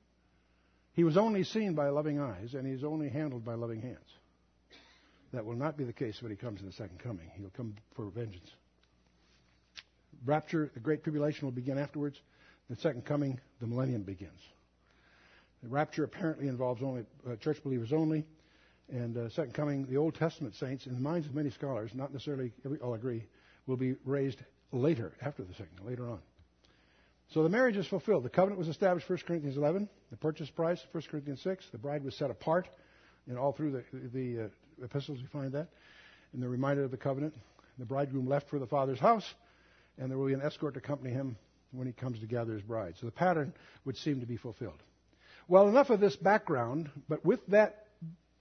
[0.94, 4.10] he was only seen by loving eyes and he's only handled by loving hands.
[5.34, 7.30] That will not be the case when he comes in the second coming.
[7.36, 8.50] He'll come for vengeance.
[10.26, 12.22] Rapture, the Great Tribulation will begin afterwards.
[12.70, 14.40] The second coming, the millennium begins.
[15.64, 18.26] The rapture apparently involves only uh, church believers only
[18.92, 22.12] and uh, second coming, the Old Testament saints, in the minds of many scholars, not
[22.12, 23.26] necessarily every, all agree,
[23.66, 24.40] will be raised
[24.72, 26.20] later, after the second, later on.
[27.34, 28.24] So the marriage is fulfilled.
[28.24, 29.90] The covenant was established, 1 Corinthians 11.
[30.12, 31.66] The purchase price, 1 Corinthians 6.
[31.72, 32.68] The bride was set apart.
[33.28, 33.84] And all through the,
[34.14, 35.68] the uh, epistles, we find that.
[36.34, 37.36] And the reminder of the covenant.
[37.80, 39.34] The bridegroom left for the father's house,
[39.98, 41.38] and there will be an escort to accompany him
[41.72, 42.96] when he comes to gather his bride.
[43.00, 43.54] So the pattern
[43.86, 44.82] would seem to be fulfilled.
[45.48, 47.88] Well, enough of this background, but with that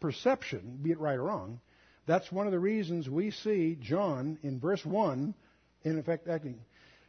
[0.01, 1.61] perception, be it right or wrong,
[2.07, 5.35] That's one of the reasons we see John in verse 1,
[5.85, 6.59] in effect, acting.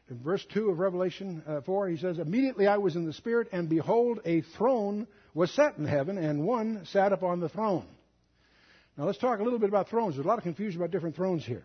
[0.09, 3.49] In verse 2 of Revelation uh, 4, he says, Immediately I was in the Spirit,
[3.51, 7.85] and behold, a throne was set in heaven, and one sat upon the throne.
[8.97, 10.15] Now let's talk a little bit about thrones.
[10.15, 11.63] There's a lot of confusion about different thrones here.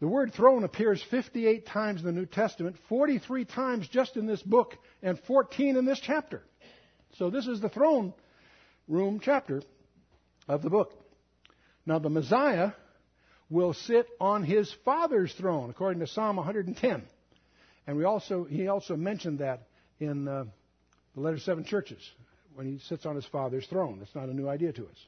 [0.00, 4.40] The word throne appears 58 times in the New Testament, 43 times just in this
[4.40, 6.42] book, and 14 in this chapter.
[7.18, 8.14] So this is the throne
[8.88, 9.62] room chapter
[10.48, 10.92] of the book.
[11.84, 12.72] Now the Messiah
[13.50, 17.02] will sit on his father's throne, according to Psalm 110.
[17.86, 19.66] And we also, he also mentioned that
[19.98, 20.44] in uh,
[21.14, 21.98] the letter to seven churches,
[22.60, 23.98] when he sits on his father's throne.
[23.98, 25.06] That's not a new idea to us.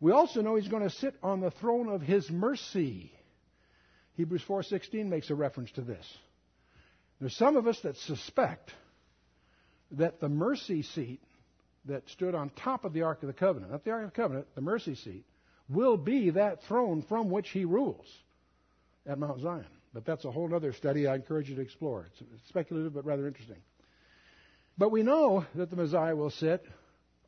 [0.00, 3.12] We also know he's going to sit on the throne of his mercy.
[4.14, 6.06] Hebrews 4:16 makes a reference to this.
[7.20, 8.72] There's some of us that suspect
[9.90, 11.20] that the mercy seat
[11.84, 14.16] that stood on top of the Ark of the Covenant, not the Ark of the
[14.16, 15.26] Covenant, the mercy seat,
[15.68, 18.06] will be that throne from which he rules
[19.06, 19.66] at Mount Zion.
[19.92, 22.06] But that's a whole other study I encourage you to explore.
[22.06, 23.58] It's speculative but rather interesting.
[24.78, 26.64] But we know that the Messiah will sit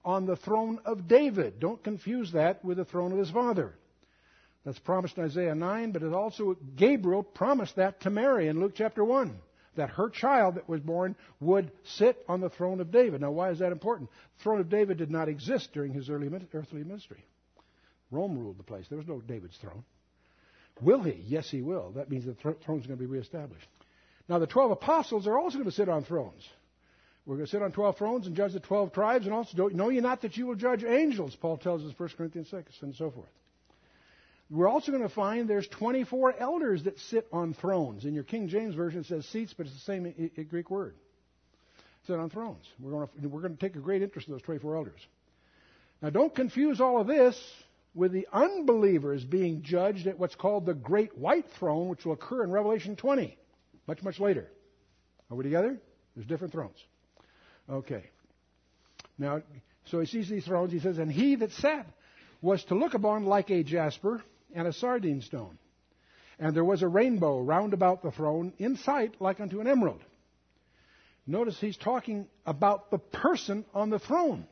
[0.04, 1.58] on the throne of David.
[1.58, 3.74] Don't confuse that with the throne of his father.
[4.64, 8.74] That's promised in Isaiah 9, but it also Gabriel promised that to Mary in Luke
[8.76, 9.36] chapter 1
[9.76, 13.20] that her child that was born would sit on the throne of David.
[13.20, 14.10] Now, why is that important?
[14.36, 17.24] The throne of David did not exist during his early earthly ministry.
[18.10, 18.86] Rome ruled the place.
[18.88, 19.84] There was no David's throne.
[20.80, 21.22] Will he?
[21.26, 21.92] Yes, he will.
[21.92, 23.66] That means the throne's going to be reestablished.
[24.28, 26.46] Now, the 12 apostles are also going to sit on thrones.
[27.26, 29.88] We're going to sit on 12 thrones and judge the 12 tribes, and also, know
[29.90, 32.94] ye not that you will judge angels, Paul tells us in 1 Corinthians 6, and
[32.94, 33.28] so forth.
[34.50, 38.04] We're also going to find there's 24 elders that sit on thrones.
[38.04, 40.12] In your King James Version, it says seats, but it's the same
[40.48, 40.96] Greek word.
[42.06, 42.64] Sit on thrones.
[42.80, 45.00] We're going, to, we're going to take a great interest in those 24 elders.
[46.02, 47.38] Now, don't confuse all of this
[47.94, 52.42] with the unbelievers being judged at what's called the Great White Throne, which will occur
[52.42, 53.36] in Revelation 20,
[53.86, 54.48] much, much later.
[55.30, 55.78] Are we together?
[56.16, 56.76] There's different thrones.
[57.70, 58.04] Okay.
[59.18, 59.42] Now,
[59.84, 60.72] so he sees these thrones.
[60.72, 61.86] He says, And he that sat
[62.42, 64.22] was to look upon like a jasper
[64.54, 65.58] and a sardine stone.
[66.38, 70.00] And there was a rainbow round about the throne, in sight like unto an emerald.
[71.26, 74.46] Notice he's talking about the person on the throne.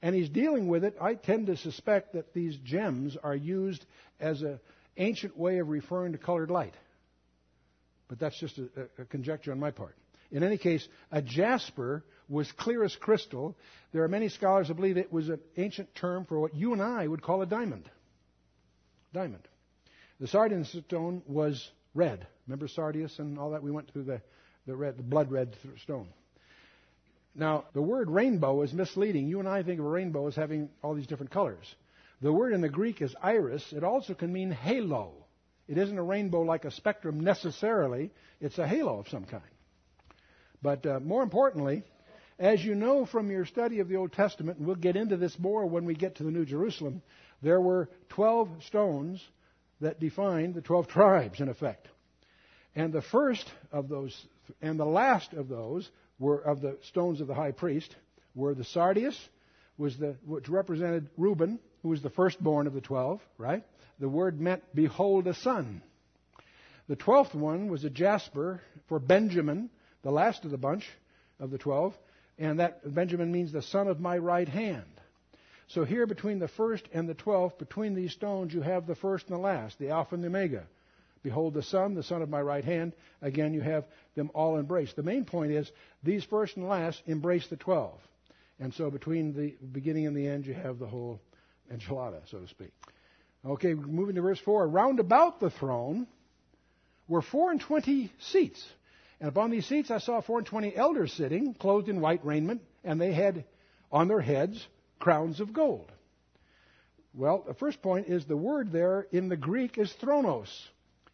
[0.00, 0.96] And he's dealing with it.
[1.00, 3.84] I tend to suspect that these gems are used
[4.20, 4.60] as an
[4.96, 6.74] ancient way of referring to colored light.
[8.08, 8.68] But that's just a,
[8.98, 9.96] a conjecture on my part.
[10.30, 13.56] In any case, a jasper was clear as crystal.
[13.92, 16.82] There are many scholars who believe it was an ancient term for what you and
[16.82, 17.88] I would call a diamond.
[19.12, 19.46] Diamond.
[20.20, 22.26] The sardine stone was red.
[22.46, 23.62] Remember sardius and all that?
[23.62, 24.20] We went through the,
[24.66, 26.08] the red, the blood red stone.
[27.34, 29.26] Now, the word rainbow is misleading.
[29.26, 31.74] You and I think of a rainbow as having all these different colors.
[32.20, 33.72] The word in the Greek is iris.
[33.72, 35.12] It also can mean halo.
[35.66, 38.10] It isn't a rainbow like a spectrum necessarily.
[38.40, 39.42] It's a halo of some kind.
[40.60, 41.84] But uh, more importantly,
[42.42, 45.38] as you know from your study of the Old Testament, and we'll get into this
[45.38, 47.00] more when we get to the New Jerusalem,
[47.40, 49.24] there were 12 stones
[49.80, 51.86] that defined the 12 tribes, in effect.
[52.74, 54.26] And the first of those,
[54.60, 57.94] and the last of those, were of the stones of the high priest,
[58.34, 59.16] were the sardius,
[59.78, 63.62] was the, which represented Reuben, who was the firstborn of the 12, right?
[64.00, 65.80] The word meant, behold a son.
[66.88, 69.70] The twelfth one was a jasper for Benjamin,
[70.02, 70.84] the last of the bunch
[71.38, 71.96] of the twelve,
[72.38, 74.84] and that Benjamin means the son of my right hand.
[75.68, 79.26] So here between the first and the twelfth, between these stones, you have the first
[79.26, 80.64] and the last, the Alpha and the Omega.
[81.22, 82.92] Behold the Son, the Son of my right hand.
[83.22, 83.84] Again, you have
[84.16, 84.96] them all embraced.
[84.96, 85.70] The main point is
[86.02, 87.98] these first and last embrace the twelve.
[88.58, 91.20] And so between the beginning and the end, you have the whole
[91.72, 92.72] enchilada, so to speak.
[93.44, 94.68] Okay, moving to verse 4.
[94.68, 96.06] Round about the throne
[97.08, 98.64] were four and twenty seats.
[99.22, 102.60] And upon these seats I saw four and twenty elders sitting, clothed in white raiment,
[102.82, 103.44] and they had
[103.92, 104.66] on their heads
[104.98, 105.92] crowns of gold.
[107.14, 110.48] Well, the first point is the word there in the Greek is thronos.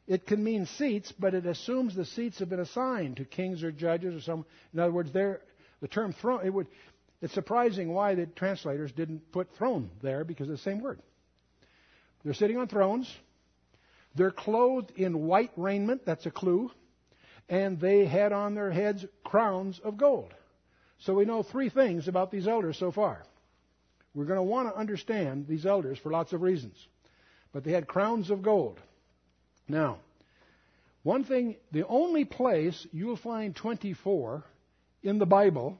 [0.06, 3.70] It can mean seats, but it assumes the seats have been assigned to kings or
[3.70, 4.46] judges or some.
[4.72, 5.42] In other words, there
[5.82, 6.40] the term throne.
[6.46, 6.68] It would.
[7.20, 10.98] It's surprising why the translators didn't put throne there because it's the same word.
[12.24, 13.14] They're sitting on thrones.
[14.14, 16.06] They're clothed in white raiment.
[16.06, 16.70] That's a clue
[17.48, 20.32] and they had on their heads crowns of gold.
[21.00, 23.22] So we know three things about these elders so far.
[24.14, 26.74] We're going to want to understand these elders for lots of reasons.
[27.52, 28.80] But they had crowns of gold.
[29.68, 29.98] Now,
[31.02, 34.44] one thing, the only place you'll find 24
[35.02, 35.78] in the Bible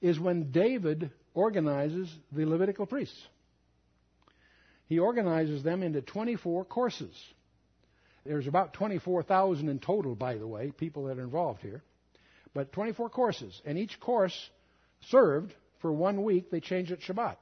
[0.00, 3.20] is when David organizes the Levitical priests.
[4.86, 7.34] he organizes them into 24 courses.
[8.24, 11.82] There's about 24,000 in total, by the way, people that are involved here.
[12.54, 13.60] But 24 courses.
[13.64, 14.34] And each course
[15.08, 17.36] served for one week, they changed it Shabbat.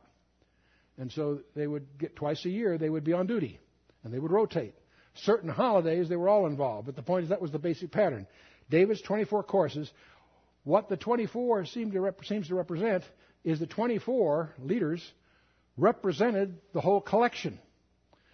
[0.99, 3.61] And so they would get twice a year, they would be on duty.
[4.03, 4.75] And they would rotate.
[5.15, 6.87] Certain holidays, they were all involved.
[6.87, 8.27] But the point is, that was the basic pattern.
[8.71, 9.91] David's 24 courses.
[10.65, 13.05] What the 24 seem to rep- seems to represent
[13.45, 15.03] is the 24 leaders
[15.77, 17.59] represented the whole collection.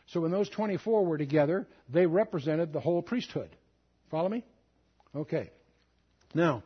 [0.09, 3.51] So when those 24 were together, they represented the whole priesthood.
[4.11, 4.45] Follow me?
[5.15, 5.51] Okay.
[6.35, 6.63] Now,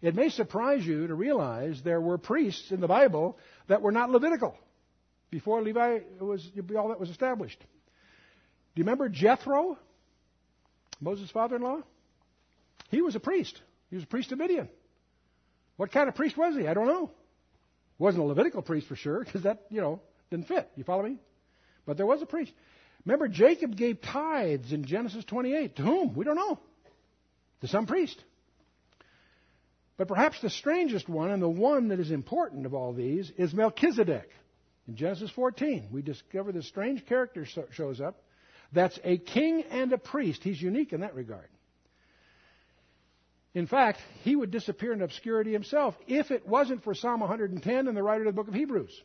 [0.00, 3.38] it may surprise you to realize there were priests in the Bible
[3.68, 4.56] that were not Levitical
[5.30, 7.58] before Levi was all that was established.
[7.58, 9.78] Do you remember Jethro,
[11.00, 11.80] Moses' father-in-law?
[12.90, 13.60] He was a priest.
[13.90, 14.68] He was a priest of Midian.
[15.76, 16.68] What kind of priest was he?
[16.68, 17.10] I don't know.
[17.98, 20.70] Wasn't a Levitical priest for sure, because that, you know, didn't fit.
[20.76, 21.18] You follow me?
[21.86, 22.52] But there was a priest.
[23.04, 25.76] Remember, Jacob gave tithes in Genesis 28.
[25.76, 26.14] To whom?
[26.14, 26.58] We don't know.
[27.60, 28.18] To some priest.
[29.96, 33.52] But perhaps the strangest one, and the one that is important of all these, is
[33.54, 34.28] Melchizedek.
[34.88, 38.22] In Genesis 14, we discover this strange character shows up.
[38.72, 40.42] That's a king and a priest.
[40.42, 41.48] He's unique in that regard.
[43.54, 47.96] In fact, he would disappear in obscurity himself if it wasn't for Psalm 110 and
[47.96, 49.00] the writer of the book of Hebrews.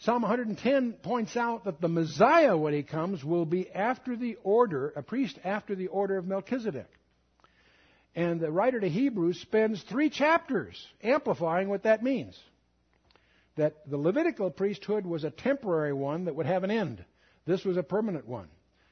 [0.00, 4.92] Psalm 110 points out that the Messiah, when he comes, will be after the order,
[4.96, 6.88] a priest after the order of Melchizedek.
[8.14, 12.38] And the writer to Hebrews spends three chapters amplifying what that means.
[13.56, 17.04] That the Levitical priesthood was a temporary one that would have an end.
[17.46, 18.48] This was a permanent one.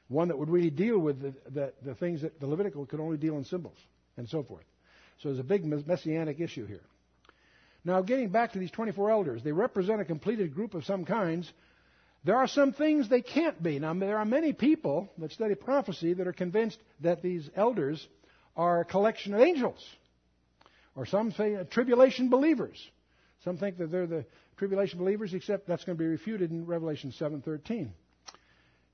[0.07, 3.17] One that would really deal with the, the, the things that the Levitical could only
[3.17, 3.77] deal in symbols
[4.17, 4.65] and so forth.
[5.21, 6.83] So there's a big messianic issue here.
[7.85, 11.51] Now, getting back to these 24 elders, they represent a completed group of some kinds.
[12.23, 13.79] There are some things they can't be.
[13.79, 18.07] Now, there are many people that study prophecy that are convinced that these elders
[18.55, 19.83] are a collection of angels.
[20.95, 22.77] Or some say tribulation believers.
[23.43, 24.25] Some think that they're the
[24.57, 27.89] tribulation believers, except that's going to be refuted in Revelation 7.13.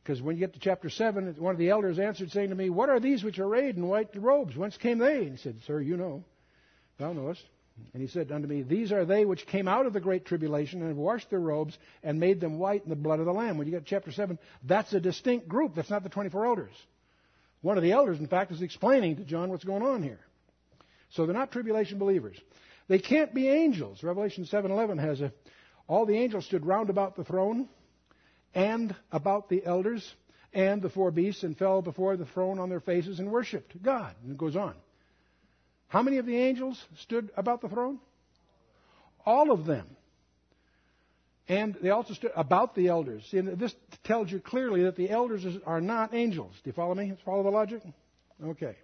[0.01, 2.71] Because when you get to chapter 7, one of the elders answered, saying to me,
[2.71, 4.55] What are these which are arrayed in white robes?
[4.55, 5.17] Whence came they?
[5.17, 6.23] And he said, Sir, you know.
[6.97, 7.43] Thou knowest.
[7.93, 10.79] And he said unto me, These are they which came out of the great tribulation
[10.79, 13.57] and have washed their robes and made them white in the blood of the Lamb.
[13.57, 15.75] When you get to chapter 7, that's a distinct group.
[15.75, 16.73] That's not the 24 elders.
[17.61, 20.19] One of the elders, in fact, is explaining to John what's going on here.
[21.11, 22.37] So they're not tribulation believers.
[22.87, 24.03] They can't be angels.
[24.03, 25.31] Revelation 7:11 has a
[25.87, 27.67] all the angels stood round about the throne
[28.53, 30.15] and about the elders
[30.53, 34.13] and the four beasts and fell before the throne on their faces and worshiped God.
[34.23, 34.75] And it goes on.
[35.89, 37.99] How many of the angels stood about the throne?
[39.25, 39.87] All of them.
[41.47, 43.25] And they also stood about the elders.
[43.31, 43.73] See, this
[44.03, 46.53] tells you clearly that the elders are not angels.
[46.63, 47.13] Do you follow me?
[47.25, 47.81] Follow the logic?
[48.43, 48.75] Okay.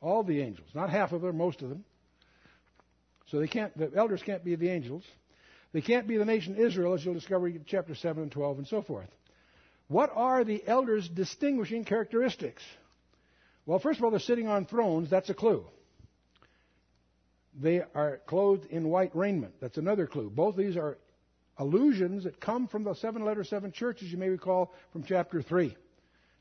[0.00, 0.68] All the angels.
[0.74, 1.84] Not half of them, most of them.
[3.30, 5.02] So they can't, the elders can't be the angels.
[5.72, 8.66] They can't be the nation Israel, as you'll discover in chapter 7 and 12 and
[8.68, 9.08] so forth.
[9.88, 12.62] What are the elders' distinguishing characteristics?
[13.66, 15.10] Well, first of all, they're sitting on thrones.
[15.10, 15.66] That's a clue.
[17.60, 19.54] They are clothed in white raiment.
[19.60, 20.30] That's another clue.
[20.30, 20.98] Both these are
[21.56, 25.76] allusions that come from the seven letter, seven churches, you may recall from chapter 3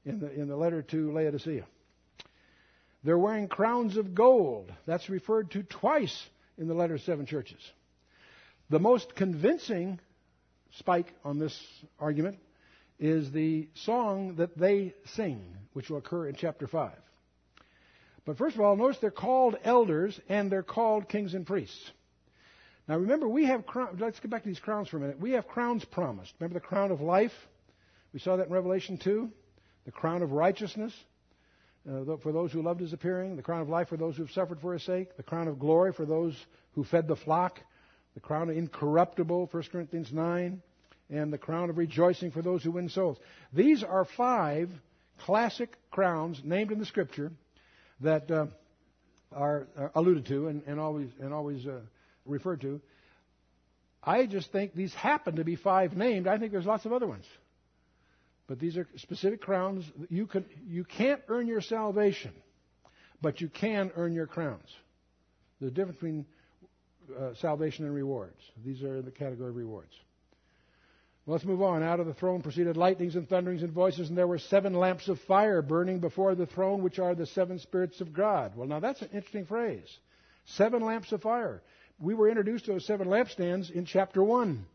[0.05, 1.65] in the, in the letter to Laodicea.
[3.03, 4.71] They're wearing crowns of gold.
[4.85, 7.59] That's referred to twice in the letter to seven churches.
[8.69, 9.99] The most convincing
[10.71, 11.61] spike on this
[11.99, 12.39] argument
[12.99, 15.43] is the song that they sing,
[15.73, 16.91] which will occur in chapter 5.
[18.25, 21.91] But first of all, notice they're called elders and they're called kings and priests.
[22.87, 23.99] Now remember, we have crowns.
[23.99, 25.19] Let's get back to these crowns for a minute.
[25.19, 26.33] We have crowns promised.
[26.39, 27.31] Remember the crown of life?
[28.13, 29.29] We saw that in Revelation 2.
[29.85, 30.93] The crown of righteousness
[31.89, 33.35] uh, for those who loved his appearing.
[33.35, 35.17] The crown of life for those who have suffered for his sake.
[35.17, 36.35] The crown of glory for those
[36.73, 37.59] who fed the flock.
[38.13, 40.61] The crown of incorruptible, 1 Corinthians 9.
[41.09, 43.17] And the crown of rejoicing for those who win souls.
[43.51, 44.69] These are five
[45.19, 47.31] classic crowns named in the Scripture
[48.03, 48.45] that uh,
[49.31, 51.79] are, alluded to and, and always, and always uh,
[52.25, 52.81] referred to.
[54.03, 56.27] I just think these happen to be five named.
[56.27, 57.25] I think there's lots of other ones.
[58.47, 59.85] But these are specific crowns.
[60.09, 62.33] You, can, you can't earn your salvation,
[63.21, 64.67] but you can earn your crowns.
[65.61, 66.25] The difference between
[67.17, 68.39] uh, salvation and rewards.
[68.65, 69.93] These are in the category of rewards.
[71.25, 71.83] Let's move on.
[71.83, 75.07] Out of the throne proceeded lightnings and thunderings and voices, and there were seven lamps
[75.07, 78.57] of fire burning before the throne, which are the seven spirits of God.
[78.57, 79.87] Well, now that's an interesting phrase.
[80.45, 81.61] Seven lamps of fire.
[82.01, 84.65] We were introduced to those seven lampstands in chapter 1.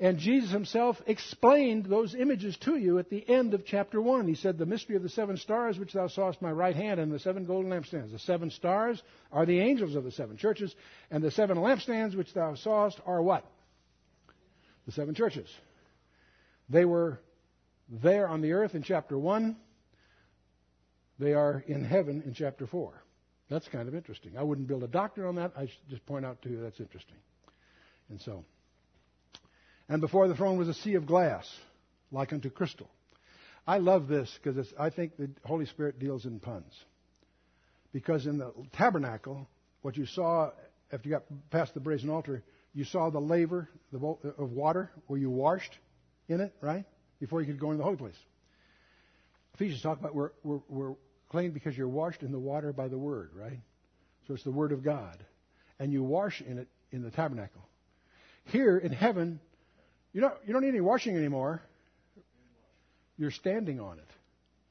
[0.00, 4.26] And Jesus himself explained those images to you at the end of chapter 1.
[4.26, 7.12] He said, The mystery of the seven stars which thou sawest my right hand and
[7.12, 8.10] the seven golden lampstands.
[8.10, 9.00] The seven stars
[9.30, 10.74] are the angels of the seven churches,
[11.10, 13.44] and the seven lampstands which thou sawest are what?
[14.90, 15.48] The seven churches.
[16.68, 17.20] They were
[18.02, 19.56] there on the earth in chapter 1.
[21.20, 23.00] They are in heaven in chapter 4.
[23.48, 24.36] That's kind of interesting.
[24.36, 25.52] I wouldn't build a doctrine on that.
[25.56, 27.18] I just point out to you that's interesting.
[28.08, 28.44] And so.
[29.88, 31.48] And before the throne was a sea of glass,
[32.10, 32.90] like unto crystal.
[33.68, 36.72] I love this because I think the Holy Spirit deals in puns.
[37.92, 39.46] Because in the tabernacle,
[39.82, 40.50] what you saw
[40.92, 41.22] after you got
[41.52, 42.42] past the brazen altar,
[42.74, 44.06] you saw the laver uh,
[44.38, 45.76] of water where you washed
[46.28, 46.84] in it, right?
[47.18, 48.18] Before you could go into the holy place.
[49.54, 50.94] Ephesians talk about we're, we're, we're
[51.28, 53.60] clean because you're washed in the water by the word, right?
[54.26, 55.18] So it's the word of God.
[55.78, 57.62] And you wash in it in the tabernacle.
[58.44, 59.40] Here in heaven,
[60.12, 61.62] you don't, you don't need any washing anymore.
[63.16, 64.08] You're standing on it.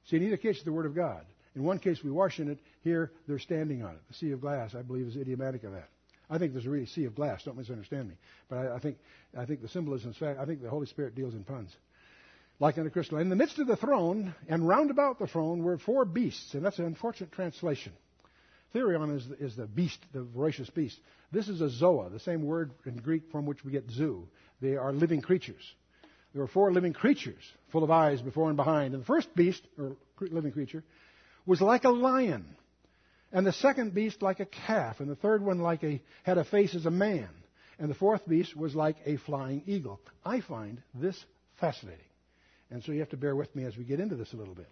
[0.05, 1.23] See, in either case, it's the Word of God.
[1.55, 2.59] In one case, we wash in it.
[2.83, 4.01] Here, they're standing on it.
[4.07, 5.89] The sea of glass, I believe, is idiomatic of that.
[6.29, 7.43] I think there's a really sea of glass.
[7.43, 8.15] Don't misunderstand me.
[8.49, 8.97] But I, I think,
[9.37, 10.39] I think the symbolism is fact.
[10.39, 11.75] I think the Holy Spirit deals in puns.
[12.59, 13.17] Like in a crystal.
[13.17, 16.63] In the midst of the throne and round about the throne were four beasts, and
[16.63, 17.93] that's an unfortunate translation.
[18.75, 20.99] Therion is is the beast, the voracious beast.
[21.31, 24.27] This is a zoa, the same word in Greek from which we get zoo.
[24.61, 25.63] They are living creatures.
[26.33, 28.93] There were four living creatures, full of eyes before and behind.
[28.93, 30.83] And the first beast, or living creature,
[31.45, 32.45] was like a lion.
[33.31, 34.99] And the second beast like a calf.
[34.99, 37.29] And the third one like a, had a face as a man.
[37.77, 39.99] And the fourth beast was like a flying eagle.
[40.25, 41.23] I find this
[41.59, 41.99] fascinating.
[42.71, 44.55] And so you have to bear with me as we get into this a little
[44.55, 44.69] bit.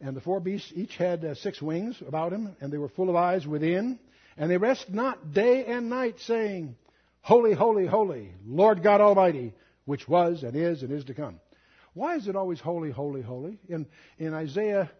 [0.00, 3.08] And the four beasts each had uh, six wings about them, and they were full
[3.08, 3.98] of eyes within.
[4.36, 6.76] And they rest not day and night, saying,
[7.20, 9.54] Holy, holy, holy, Lord God Almighty,
[9.84, 11.38] which was and is and is to come.
[11.94, 13.58] Why is it always holy, holy, holy?
[13.68, 13.86] In,
[14.18, 14.90] in Isaiah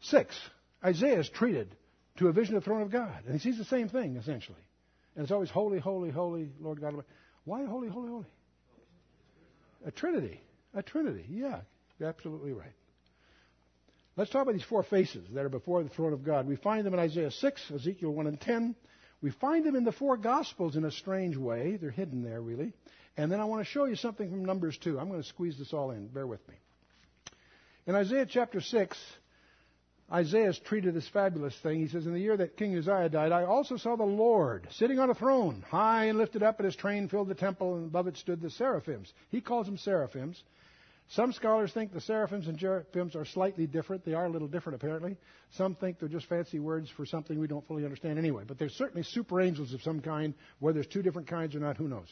[0.00, 0.36] 6,
[0.84, 1.74] Isaiah is treated
[2.20, 3.24] to a vision of the throne of God.
[3.26, 4.60] And he sees the same thing, essentially.
[5.16, 6.94] And it's always holy, holy, holy, Lord God.
[7.44, 8.26] Why holy, holy, holy?
[9.84, 10.40] A trinity.
[10.74, 11.24] A trinity.
[11.28, 11.60] Yeah,
[11.98, 12.72] you're absolutely right.
[14.16, 16.46] Let's talk about these four faces that are before the throne of God.
[16.46, 18.74] We find them in Isaiah 6, Ezekiel 1 and 10,
[19.22, 21.76] we find them in the four Gospels in a strange way.
[21.76, 22.72] They're hidden there, really.
[23.16, 24.98] And then I want to show you something from Numbers 2.
[24.98, 26.08] I'm going to squeeze this all in.
[26.08, 26.54] Bear with me.
[27.86, 28.98] In Isaiah chapter 6,
[30.12, 31.78] Isaiah is treated this fabulous thing.
[31.78, 34.98] He says, In the year that King Uzziah died, I also saw the Lord sitting
[34.98, 38.08] on a throne, high and lifted up, and his train filled the temple, and above
[38.08, 39.12] it stood the seraphims.
[39.28, 40.42] He calls them seraphims.
[41.10, 44.04] Some scholars think the seraphims and cherubims are slightly different.
[44.04, 45.16] They are a little different, apparently.
[45.50, 48.44] Some think they're just fancy words for something we don't fully understand anyway.
[48.46, 50.34] But they're certainly super angels of some kind.
[50.58, 52.06] Whether there's two different kinds or not, who knows?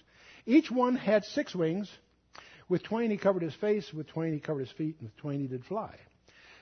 [0.46, 1.90] Each one had six wings.
[2.68, 5.40] With twain he covered his face, with twain he covered his feet, and with twain
[5.40, 5.96] he did fly.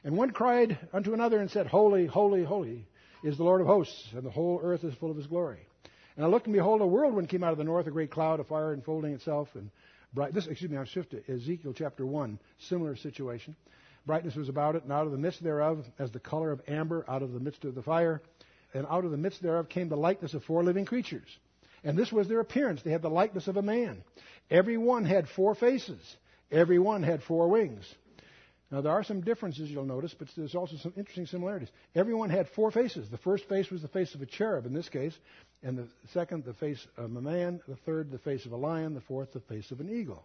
[0.07, 2.87] And one cried unto another and said, Holy, holy, holy
[3.25, 5.67] is the Lord of hosts, and the whole earth is full of his glory.
[6.15, 8.39] And I looked, and behold, a whirlwind came out of the north, a great cloud
[8.39, 9.69] of fire enfolding itself, and
[10.15, 10.33] bright.
[10.33, 12.39] This, excuse me, I'll shift to Ezekiel chapter 1,
[12.69, 13.57] similar situation.
[14.07, 17.05] Brightness was about it, and out of the midst thereof, as the color of amber,
[17.09, 18.23] out of the midst of the fire,
[18.75, 21.37] and out of the midst thereof came the likeness of four living creatures.
[21.83, 22.81] And this was their appearance.
[22.81, 24.05] They had the likeness of a man.
[24.53, 26.17] Every one had four faces.
[26.53, 27.93] Every one had four wings.
[28.71, 31.69] Now, there are some differences you'll notice, but there's also some interesting similarities.
[31.95, 33.09] Everyone had four faces.
[33.09, 35.17] The first face was the face of a cherub in this case,
[35.63, 38.95] and the second, the face of a man, the third, the face of a lion,
[38.95, 40.25] the fourth, the face of an eagle.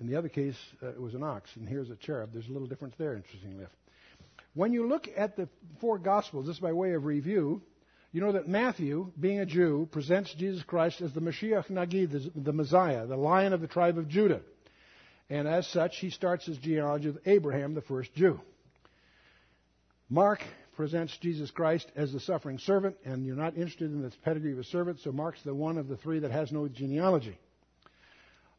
[0.00, 2.32] In the other case, uh, it was an ox, and here's a cherub.
[2.32, 3.66] There's a little difference there, interestingly.
[4.54, 5.48] When you look at the
[5.80, 7.62] four Gospels, just by way of review,
[8.10, 12.40] you know that Matthew, being a Jew, presents Jesus Christ as the Mashiach Nagid, the,
[12.40, 14.40] the Messiah, the lion of the tribe of Judah.
[15.30, 18.40] And as such, he starts his genealogy with Abraham, the first Jew.
[20.08, 20.42] Mark
[20.74, 24.58] presents Jesus Christ as the suffering servant, and you're not interested in the pedigree of
[24.58, 27.36] a servant, so Mark's the one of the three that has no genealogy.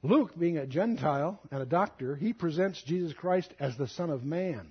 [0.04, 4.24] Luke, being a Gentile and a doctor, he presents Jesus Christ as the Son of
[4.24, 4.68] Man.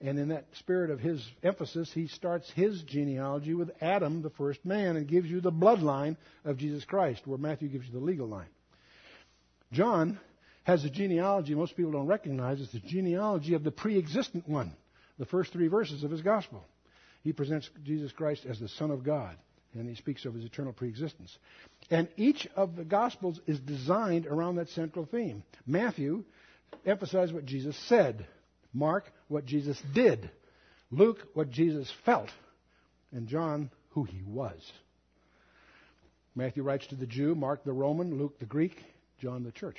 [0.00, 4.64] And in that spirit of his emphasis, he starts his genealogy with Adam, the first
[4.64, 8.26] man, and gives you the bloodline of Jesus Christ, where Matthew gives you the legal
[8.26, 8.48] line.
[9.72, 10.20] John
[10.66, 12.60] has a genealogy most people don't recognize.
[12.60, 14.72] It's the genealogy of the pre existent one,
[15.16, 16.64] the first three verses of his gospel.
[17.22, 19.36] He presents Jesus Christ as the Son of God,
[19.74, 21.38] and he speaks of his eternal preexistence.
[21.88, 25.44] And each of the gospels is designed around that central theme.
[25.68, 26.24] Matthew
[26.84, 28.26] emphasized what Jesus said,
[28.74, 30.28] Mark, what Jesus did,
[30.90, 32.30] Luke, what Jesus felt,
[33.12, 34.60] and John, who he was.
[36.34, 38.76] Matthew writes to the Jew, Mark the Roman, Luke the Greek,
[39.20, 39.76] John the church.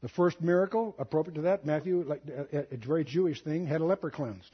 [0.00, 3.84] The first miracle appropriate to that, Matthew, like a, a very Jewish thing, had a
[3.84, 4.50] leper cleansed.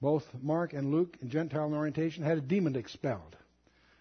[0.00, 3.36] Both Mark and Luke, in Gentile orientation, had a demon expelled.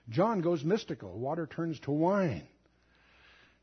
[0.10, 1.18] John goes mystical.
[1.18, 2.44] Water turns to wine.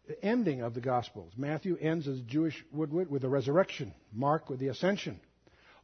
[0.09, 1.33] The ending of the Gospels.
[1.37, 3.95] Matthew ends as a Jewish would with the resurrection.
[4.13, 5.21] Mark with the ascension.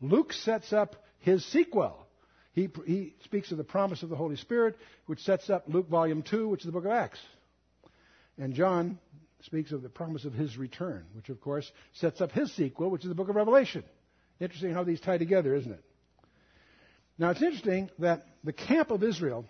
[0.01, 2.07] Luke sets up his sequel.
[2.53, 4.77] He, he speaks of the promise of the Holy Spirit,
[5.07, 7.21] which sets up Luke volume 2, which is the book of Acts.
[8.37, 8.99] And John
[9.45, 13.03] speaks of the promise of his return, which of course sets up his sequel, which
[13.03, 13.85] is the book of Revelation.
[14.41, 15.85] Interesting how these tie together, isn't it?
[17.19, 19.45] Now it's interesting that the camp of Israel,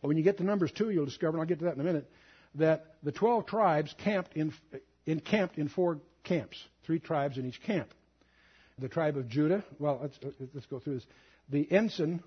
[0.00, 1.84] when you get to Numbers 2, you'll discover, and I'll get to that in a
[1.84, 2.10] minute,
[2.56, 4.52] that the 12 tribes camped in,
[5.06, 7.88] encamped in four camps, three tribes in each camp.
[8.78, 10.18] The tribe of Judah, well, let's,
[10.52, 11.06] let's go through this.
[11.48, 12.22] The ensign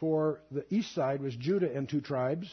[0.00, 2.50] for the east side was Judah and two tribes,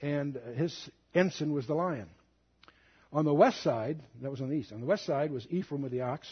[0.00, 2.08] and his ensign was the lion.
[3.12, 5.82] On the west side, that was on the east, on the west side was Ephraim
[5.82, 6.26] with the ox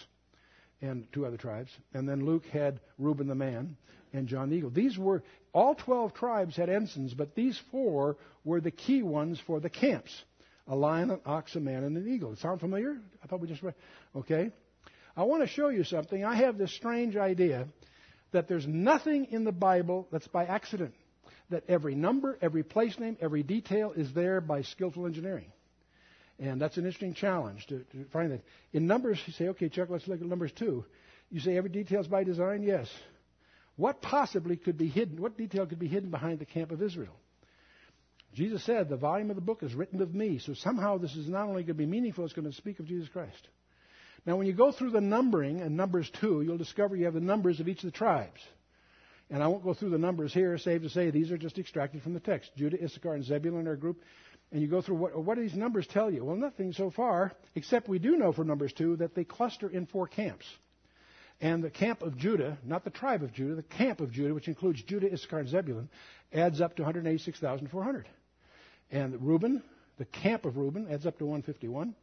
[0.81, 1.70] and two other tribes.
[1.93, 3.76] And then Luke had Reuben the man
[4.12, 4.70] and John the eagle.
[4.70, 5.22] These were,
[5.53, 10.24] all 12 tribes had ensigns, but these four were the key ones for the camps
[10.66, 12.37] a lion, an ox, a man, and an eagle.
[12.37, 12.97] Sound familiar?
[13.22, 13.74] I thought we just read.
[14.14, 14.53] Okay.
[15.16, 16.24] I want to show you something.
[16.24, 17.66] I have this strange idea
[18.31, 20.95] that there's nothing in the Bible that's by accident.
[21.51, 25.51] That every number, every place name, every detail is there by skillful engineering.
[26.41, 28.41] And that's an interesting challenge to, to find that.
[28.72, 30.84] In Numbers, you say, okay, Chuck, let's look at Numbers 2.
[31.30, 32.62] You say every detail is by design?
[32.62, 32.88] Yes.
[33.76, 35.20] What possibly could be hidden?
[35.20, 37.14] What detail could be hidden behind the camp of Israel?
[38.34, 40.38] Jesus said, the volume of the book is written of me.
[40.38, 42.86] So somehow this is not only going to be meaningful, it's going to speak of
[42.86, 43.49] Jesus Christ.
[44.24, 47.20] Now, when you go through the numbering in Numbers 2, you'll discover you have the
[47.20, 48.41] numbers of each of the tribes.
[49.30, 52.03] And I won't go through the numbers here, save to say these are just extracted
[52.03, 52.51] from the text.
[52.57, 54.05] Judah, Issachar, and Zebulun are grouped
[54.53, 56.24] and you go through what, what do these numbers tell you?
[56.24, 59.86] Well, nothing so far, except we do know from Numbers 2 that they cluster in
[59.86, 60.44] four camps.
[61.40, 64.48] And the camp of Judah, not the tribe of Judah, the camp of Judah, which
[64.48, 65.88] includes Judah, Issachar, and Zebulun,
[66.32, 68.09] adds up to 186,400.
[68.90, 69.62] And Reuben,
[69.98, 71.94] the camp of Reuben, adds up to 151.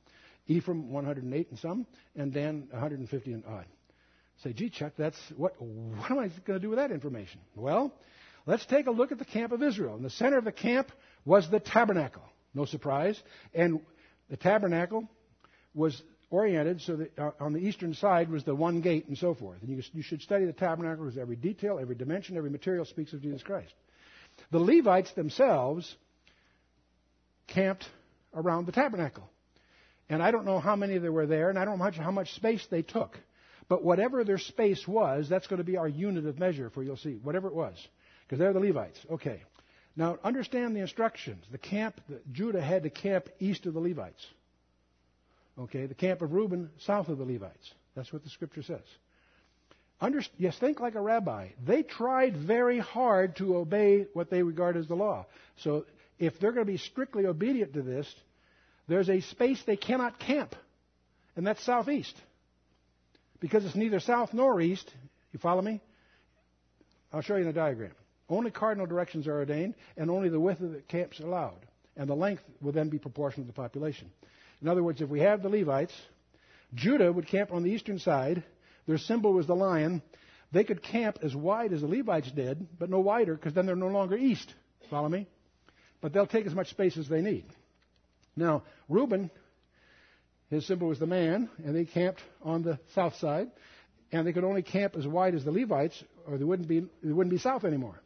[0.48, 1.86] Ephraim, 108 and some.
[2.16, 3.66] And Dan, 150 and odd.
[4.44, 7.42] Say, gee, Chuck, that's what, what am I going to do with that information?
[7.56, 7.94] Well,
[8.46, 9.96] let's take a look at the camp of Israel.
[9.98, 10.92] In the center of the camp
[11.26, 12.24] was the tabernacle.
[12.54, 13.22] No surprise.
[13.54, 13.82] And
[14.30, 15.08] the tabernacle
[15.74, 19.34] was oriented so that uh, on the eastern side was the one gate and so
[19.34, 19.62] forth.
[19.62, 23.14] And you, you should study the tabernacle because every detail, every dimension, every material speaks
[23.14, 23.74] of Jesus Christ.
[24.52, 25.96] The Levites themselves
[27.48, 27.86] camped
[28.34, 29.30] around the tabernacle.
[30.10, 31.98] And I don't know how many there were there, and I don't know how much,
[31.98, 33.18] how much space they took.
[33.68, 36.98] But whatever their space was, that's going to be our unit of measure for you'll
[36.98, 37.76] see, whatever it was.
[38.26, 39.00] Because they're the Levites.
[39.12, 39.44] Okay.
[39.98, 41.44] Now, understand the instructions.
[41.52, 44.26] The camp, the, Judah had to camp east of the Levites.
[45.58, 47.74] Okay, the camp of Reuben south of the Levites.
[47.96, 48.84] That's what the scripture says.
[50.00, 51.48] Under, yes, think like a rabbi.
[51.66, 55.26] They tried very hard to obey what they regard as the law.
[55.58, 55.86] So
[56.20, 58.08] if they're going to be strictly obedient to this,
[58.88, 60.56] there's a space they cannot camp,
[61.36, 62.16] and that's southeast.
[63.40, 64.92] Because it's neither south nor east.
[65.34, 65.82] You follow me?
[67.12, 67.94] I'll show you in the diagram.
[68.30, 71.66] Only cardinal directions are ordained, and only the width of the camps allowed.
[71.96, 74.12] And the length will then be proportional to the population.
[74.62, 75.94] In other words, if we have the Levites,
[76.74, 78.44] Judah would camp on the eastern side.
[78.86, 80.02] Their symbol was the lion.
[80.52, 83.76] They could camp as wide as the Levites did, but no wider, because then they're
[83.76, 84.54] no longer east.
[84.90, 85.28] Follow me?
[86.02, 87.46] But they'll take as much space as they need.
[88.36, 89.32] Now, Reuben,
[90.50, 93.50] his symbol was the man, and they camped on the south side,
[94.12, 97.12] and they could only camp as wide as the Levites, or they wouldn't be, they
[97.12, 98.00] wouldn't be south anymore.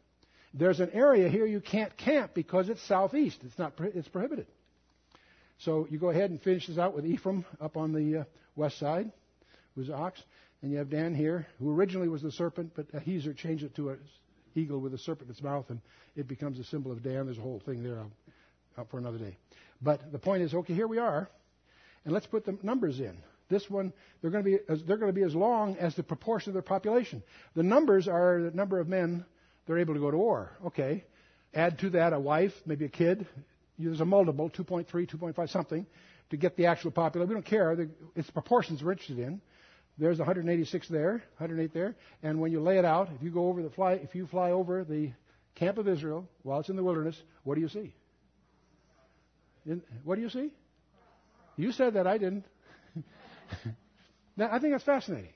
[0.54, 3.38] There's an area here you can't camp because it's southeast.
[3.44, 3.72] It's not.
[3.78, 4.46] It's prohibited.
[5.58, 8.24] So you go ahead and finish this out with Ephraim up on the uh,
[8.56, 9.12] west side,
[9.74, 10.20] who's ox,
[10.60, 13.90] and you have Dan here, who originally was the serpent, but Ahiezer changed it to
[13.90, 13.98] an
[14.54, 15.80] eagle with a serpent in its mouth, and
[16.16, 17.26] it becomes a symbol of Dan.
[17.26, 18.00] There's a whole thing there
[18.76, 19.36] up for another day.
[19.80, 21.28] But the point is, okay, here we are,
[22.04, 23.16] and let's put the numbers in.
[23.48, 26.02] This one, they're going to be as, they're going to be as long as the
[26.02, 27.22] proportion of their population.
[27.54, 29.24] The numbers are the number of men
[29.66, 30.56] they're able to go to war.
[30.66, 31.04] Okay.
[31.54, 33.26] Add to that a wife, maybe a kid.
[33.78, 35.86] There's a multiple, 2.3, 2.5, something,
[36.30, 37.28] to get the actual population.
[37.28, 37.88] We don't care.
[38.16, 39.40] It's proportions we're interested in.
[39.98, 41.94] There's 186 there, 108 there.
[42.22, 44.50] And when you lay it out, if you go over the fly, if you fly
[44.50, 45.12] over the
[45.54, 47.94] camp of Israel while it's in the wilderness, what do you see?
[49.66, 50.50] In, what do you see?
[51.56, 52.46] You said that, I didn't.
[54.36, 55.32] now, I think that's fascinating.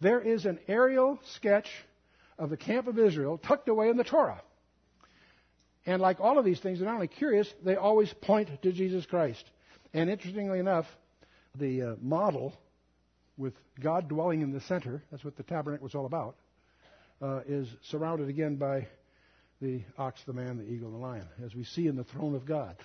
[0.00, 1.68] There is an aerial sketch
[2.38, 4.40] of the camp of Israel tucked away in the Torah.
[5.86, 9.06] And like all of these things, they're not only curious, they always point to Jesus
[9.06, 9.44] Christ.
[9.94, 10.86] And interestingly enough,
[11.54, 12.52] the uh, model
[13.36, 16.36] with God dwelling in the center, that's what the tabernacle was all about,
[17.22, 18.86] uh, is surrounded again by
[19.60, 22.34] the ox, the man, the eagle, and the lion, as we see in the throne
[22.34, 22.76] of God.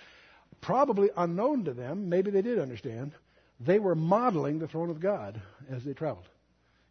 [0.60, 3.12] Probably unknown to them, maybe they did understand,
[3.60, 5.40] they were modeling the throne of God
[5.70, 6.28] as they traveled,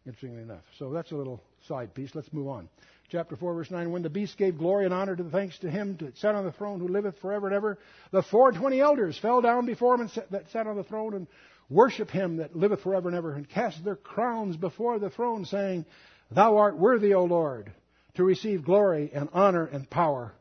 [0.06, 0.64] interestingly enough.
[0.78, 2.14] So that's a little side piece.
[2.14, 2.68] Let's move on.
[3.10, 3.90] Chapter 4, verse 9.
[3.90, 6.44] When the beast gave glory and honor to the thanks to him that sat on
[6.44, 7.78] the throne who liveth forever and ever,
[8.10, 10.84] the four and twenty elders fell down before him and sat, that sat on the
[10.84, 11.26] throne and
[11.68, 15.84] worship him that liveth forever and ever, and cast their crowns before the throne, saying,
[16.30, 17.72] Thou art worthy, O Lord,
[18.14, 20.32] to receive glory and honor and power.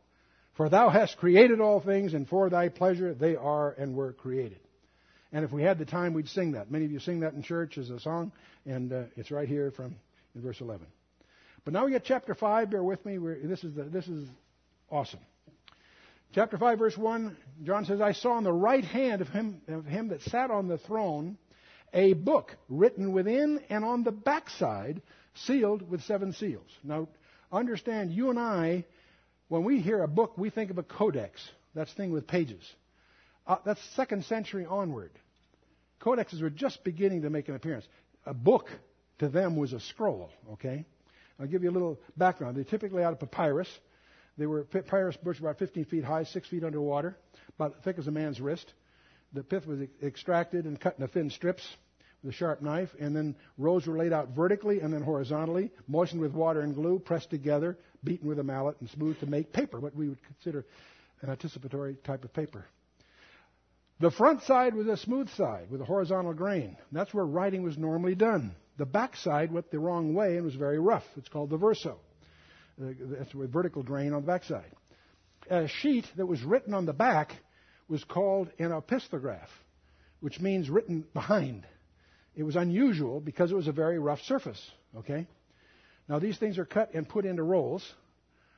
[0.55, 4.59] For thou hast created all things, and for thy pleasure they are and were created.
[5.31, 6.69] And if we had the time, we'd sing that.
[6.69, 8.31] Many of you sing that in church as a song,
[8.65, 9.95] and uh, it's right here from
[10.35, 10.85] in verse 11.
[11.65, 12.69] But now we get chapter 5.
[12.69, 13.17] Bear with me.
[13.17, 14.27] We're, this, is the, this is
[14.89, 15.21] awesome.
[16.33, 19.85] Chapter 5, verse 1, John says, I saw on the right hand of him, of
[19.85, 21.37] him that sat on the throne
[21.93, 25.01] a book written within and on the backside,
[25.35, 26.69] sealed with seven seals.
[26.83, 27.07] Now,
[27.51, 28.85] understand, you and I,
[29.47, 31.39] when we hear a book, we think of a codex.
[31.75, 32.63] That's thing with pages.
[33.45, 35.11] Uh, that's second century onward.
[36.01, 37.85] Codexes were just beginning to make an appearance.
[38.25, 38.69] A book
[39.19, 40.85] to them was a scroll, okay?
[41.39, 42.57] I'll give you a little background.
[42.57, 43.67] They're typically out of papyrus.
[44.37, 47.17] They were papyrus bush about 15 feet high, 6 feet underwater,
[47.57, 48.73] about thick as a man's wrist.
[49.33, 51.67] The pith was extracted and cut into thin strips
[52.23, 56.21] with a sharp knife, and then rows were laid out vertically and then horizontally, moistened
[56.21, 59.79] with water and glue, pressed together, beaten with a mallet, and smoothed to make paper,
[59.79, 60.65] what we would consider
[61.21, 62.65] an anticipatory type of paper.
[63.99, 66.77] The front side was a smooth side with a horizontal grain.
[66.91, 68.55] That's where writing was normally done.
[68.77, 71.03] The back side went the wrong way and was very rough.
[71.15, 71.99] It's called the verso.
[72.81, 74.71] Uh, that's with vertical grain on the backside.
[75.49, 77.33] A sheet that was written on the back
[77.87, 79.49] was called an opisthograph,
[80.21, 81.67] which means written behind.
[82.35, 84.61] It was unusual because it was a very rough surface.
[84.97, 85.27] Okay?
[86.09, 87.87] Now these things are cut and put into rolls,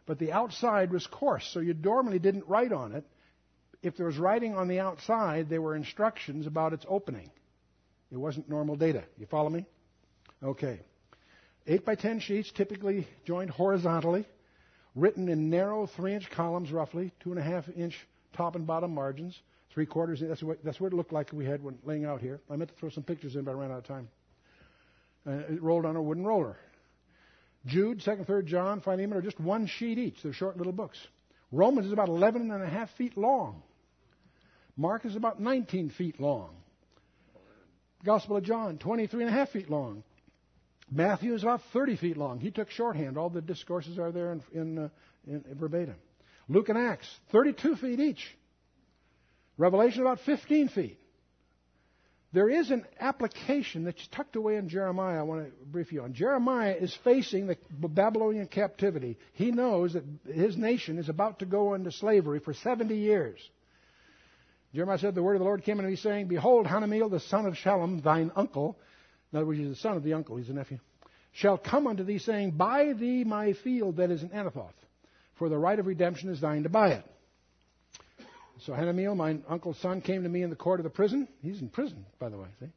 [0.05, 3.05] but the outside was coarse, so you normally didn't write on it.
[3.81, 7.29] If there was writing on the outside, there were instructions about its opening.
[8.11, 9.03] It wasn't normal data.
[9.17, 9.65] You follow me?
[10.43, 10.79] Okay.
[11.67, 14.25] 8 by 10 sheets, typically joined horizontally,
[14.93, 17.95] written in narrow 3 inch columns roughly, 2.5 inch
[18.33, 19.39] top and bottom margins,
[19.73, 20.21] 3 quarters.
[20.21, 22.39] That's what, that's what it looked like we had when laying out here.
[22.49, 24.07] I meant to throw some pictures in, but I ran out of time.
[25.27, 26.57] Uh, it rolled on a wooden roller.
[27.65, 30.21] Jude, 2nd, 3rd John, Philemon are just one sheet each.
[30.21, 30.99] They're short little books.
[31.51, 33.63] Romans is about 11 and a half feet long.
[34.77, 36.49] Mark is about 19 feet long.
[38.03, 40.03] Gospel of John, 23 and a half feet long.
[40.91, 42.39] Matthew is about 30 feet long.
[42.39, 43.17] He took shorthand.
[43.17, 44.89] All the discourses are there in, in, uh,
[45.27, 45.95] in, verbatim.
[46.47, 48.37] Luke and Acts, 32 feet each.
[49.57, 50.99] Revelation, about 15 feet.
[52.33, 56.13] There is an application that's tucked away in Jeremiah I want to brief you on.
[56.13, 59.17] Jeremiah is facing the Babylonian captivity.
[59.33, 63.39] He knows that his nation is about to go into slavery for 70 years.
[64.73, 67.45] Jeremiah said, The word of the Lord came unto me, saying, Behold, Hanameel, the son
[67.45, 68.77] of Shallum, thine uncle,
[69.31, 70.79] in other words, he's the son of the uncle, he's a nephew,
[71.31, 74.73] shall come unto thee, saying, Buy thee my field that is in Anathoth,
[75.35, 77.05] for the right of redemption is thine to buy it.
[78.61, 81.27] So Hanameel, my uncle's son, came to me in the court of the prison.
[81.41, 82.67] He's in prison, by the way, see?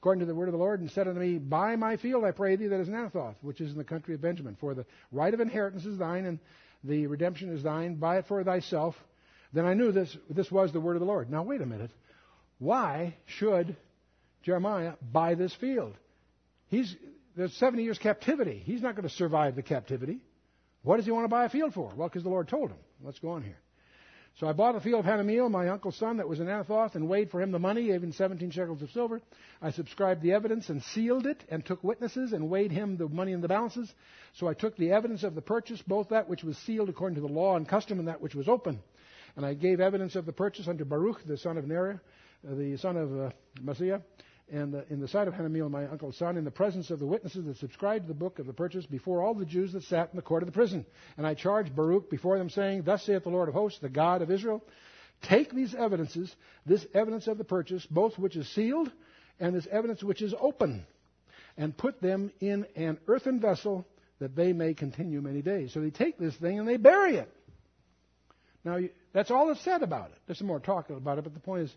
[0.00, 2.30] According to the word of the Lord, and said unto me, Buy my field, I
[2.30, 4.56] pray thee, that is in Anathoth, which is in the country of Benjamin.
[4.60, 6.38] For the right of inheritance is thine, and
[6.84, 7.96] the redemption is thine.
[7.96, 8.94] Buy it for thyself.
[9.52, 11.30] Then I knew this, this was the word of the Lord.
[11.30, 11.90] Now, wait a minute.
[12.58, 13.76] Why should
[14.42, 15.94] Jeremiah buy this field?
[16.68, 16.94] He's,
[17.36, 18.62] there's 70 years captivity.
[18.64, 20.20] He's not going to survive the captivity.
[20.82, 21.92] What does he want to buy a field for?
[21.96, 22.78] Well, because the Lord told him.
[23.02, 23.58] Let's go on here.
[24.38, 27.08] So I bought a field of Hanameel, my uncle's son, that was in Anathoth, and
[27.08, 29.20] weighed for him the money, even 17 shekels of silver.
[29.60, 33.32] I subscribed the evidence and sealed it, and took witnesses, and weighed him the money
[33.32, 33.92] in the balances.
[34.34, 37.20] So I took the evidence of the purchase, both that which was sealed according to
[37.20, 38.80] the law and custom, and that which was open.
[39.34, 42.00] And I gave evidence of the purchase unto Baruch, the son of Neriah,
[42.48, 43.30] uh, the son of uh,
[43.60, 44.02] Maaseiah,
[44.50, 47.44] and in the sight of Hanameel, my uncle's son, in the presence of the witnesses
[47.44, 50.16] that subscribed to the book of the purchase, before all the Jews that sat in
[50.16, 50.86] the court of the prison.
[51.16, 54.22] And I charged Baruch before them, saying, Thus saith the Lord of hosts, the God
[54.22, 54.62] of Israel,
[55.22, 56.34] take these evidences,
[56.64, 58.90] this evidence of the purchase, both which is sealed,
[59.38, 60.86] and this evidence which is open,
[61.56, 63.86] and put them in an earthen vessel,
[64.18, 65.72] that they may continue many days.
[65.72, 67.32] So they take this thing and they bury it.
[68.64, 68.78] Now,
[69.12, 70.18] that's all that's said about it.
[70.26, 71.74] There's some more talk about it, but the point is,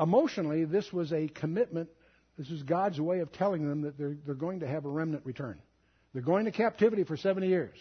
[0.00, 1.88] emotionally, this was a commitment.
[2.36, 5.26] This is God's way of telling them that they're, they're going to have a remnant
[5.26, 5.60] return.
[6.12, 7.76] They're going to captivity for 70 years.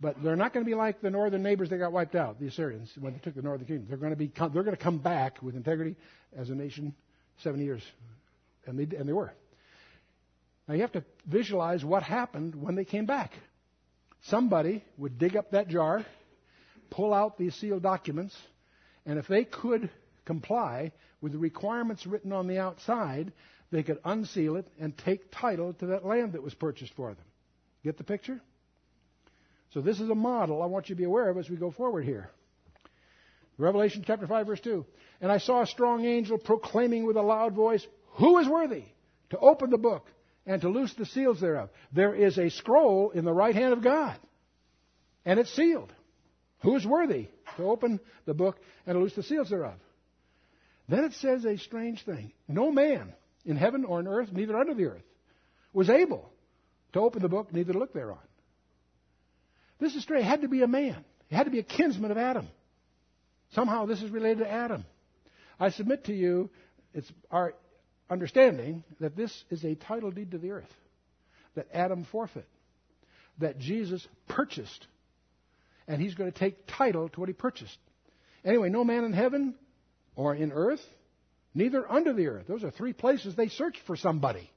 [0.00, 2.48] But they're not going to be like the northern neighbors that got wiped out, the
[2.48, 3.86] Assyrians, when they took the northern kingdom.
[3.88, 5.96] They're going to, be, they're going to come back with integrity
[6.36, 6.94] as a nation
[7.42, 7.82] 70 years.
[8.66, 9.32] And they, and they were.
[10.66, 13.32] Now you have to visualize what happened when they came back.
[14.22, 16.04] Somebody would dig up that jar,
[16.90, 18.34] pull out these sealed documents,
[19.04, 19.90] and if they could
[20.24, 23.32] comply with the requirements written on the outside,
[23.70, 27.24] they could unseal it and take title to that land that was purchased for them.
[27.82, 28.40] Get the picture?
[29.72, 31.70] So this is a model I want you to be aware of as we go
[31.70, 32.30] forward here.
[33.58, 34.84] Revelation chapter 5 verse 2.
[35.20, 38.84] And I saw a strong angel proclaiming with a loud voice, Who is worthy
[39.30, 40.06] to open the book
[40.46, 41.70] and to loose the seals thereof?
[41.92, 44.16] There is a scroll in the right hand of God,
[45.24, 45.92] and it's sealed.
[46.62, 48.56] Who is worthy to open the book
[48.86, 49.74] and to loose the seals thereof?
[50.88, 52.32] Then it says a strange thing.
[52.46, 53.12] No man
[53.44, 55.02] in heaven or on earth, neither under the earth,
[55.72, 56.30] was able
[56.92, 58.18] to open the book, neither to look thereon.
[59.78, 60.24] This is strange.
[60.24, 61.04] It had to be a man.
[61.30, 62.48] It had to be a kinsman of Adam.
[63.52, 64.84] Somehow this is related to Adam.
[65.58, 66.50] I submit to you,
[66.92, 67.54] it's our
[68.10, 70.72] understanding that this is a title deed to the earth
[71.54, 72.48] that Adam forfeit,
[73.38, 74.86] that Jesus purchased,
[75.86, 77.78] and he's going to take title to what he purchased.
[78.44, 79.54] Anyway, no man in heaven
[80.16, 80.82] or in earth,
[81.54, 82.46] neither under the earth.
[82.46, 84.50] Those are three places they searched for somebody.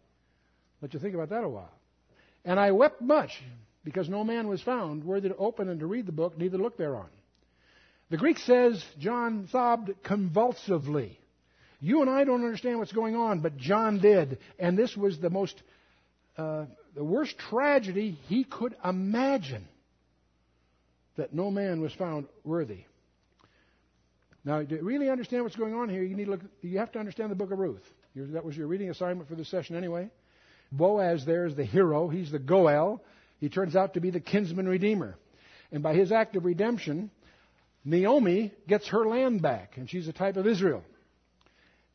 [0.82, 1.72] Let you think about that a while.
[2.46, 3.32] And I wept much
[3.84, 6.78] because no man was found worthy to open and to read the book, neither look
[6.78, 7.08] thereon.
[8.10, 11.20] The Greek says John sobbed convulsively.
[11.80, 14.40] You and I don't understand what's going on, but John did.
[14.58, 15.62] And this was the most,
[16.38, 19.68] uh, the worst tragedy he could imagine
[21.18, 22.86] that no man was found worthy.
[24.48, 27.00] Now, to really understand what's going on here, you need to look, you have to
[27.00, 27.84] understand the book of Ruth.
[28.16, 30.10] That was your reading assignment for this session anyway.
[30.72, 32.08] Boaz there is the hero.
[32.08, 33.04] He's the Goel.
[33.42, 35.18] He turns out to be the kinsman redeemer.
[35.70, 37.12] And by his act of redemption,
[37.84, 40.82] Naomi gets her land back, and she's a type of Israel.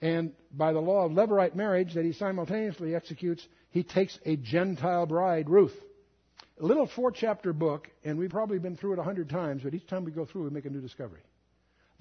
[0.03, 5.07] And by the law of Levirate marriage that he simultaneously executes, he takes a Gentile
[5.07, 5.75] bride, Ruth.
[6.61, 9.73] A little four chapter book, and we've probably been through it a hundred times, but
[9.73, 11.23] each time we go through, we make a new discovery.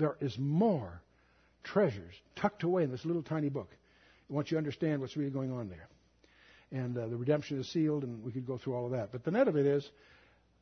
[0.02, 1.00] There is more
[1.64, 3.70] treasures tucked away in this little tiny book.
[4.30, 5.88] Once you understand what's really going on there.
[6.72, 9.12] And uh, the redemption is sealed, and we could go through all of that.
[9.12, 9.88] But the net of it is,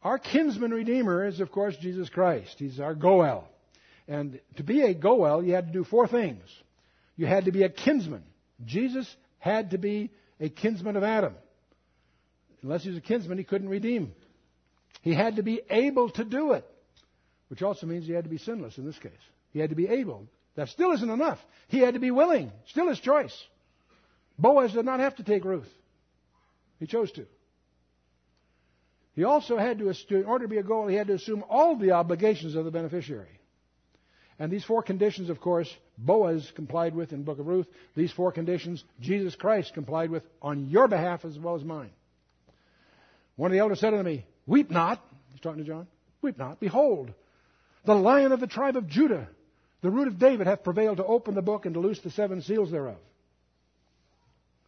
[0.03, 2.55] our kinsman redeemer is, of course, Jesus Christ.
[2.57, 3.47] He's our Goel.
[4.09, 6.43] And to be a Goel, you had to do four things.
[7.15, 8.23] You had to be a kinsman.
[8.65, 10.11] Jesus had to be
[10.41, 11.33] a kinsman of Adam.
[12.61, 14.11] Unless he was a kinsman, he couldn't redeem.
[15.01, 16.65] He had to be able to do it,
[17.49, 19.11] which also means he had to be sinless in this case.
[19.51, 20.27] He had to be able.
[20.55, 21.39] That still isn't enough.
[21.67, 22.51] He had to be willing.
[22.67, 23.35] Still his choice.
[24.37, 25.67] Boaz did not have to take Ruth.
[26.79, 27.25] He chose to.
[29.15, 31.75] He also had to, in order to be a Goel, he had to assume all
[31.75, 33.39] the obligations of the beneficiary.
[34.39, 37.67] And these four conditions, of course, Boaz complied with in the book of Ruth.
[37.95, 41.91] These four conditions, Jesus Christ complied with on your behalf as well as mine.
[43.35, 45.03] One of the elders said unto me, Weep not.
[45.31, 45.87] He's talking to John.
[46.21, 46.61] Weep not.
[46.61, 47.13] Behold,
[47.85, 49.27] the lion of the tribe of Judah,
[49.81, 52.41] the root of David, hath prevailed to open the book and to loose the seven
[52.41, 52.97] seals thereof.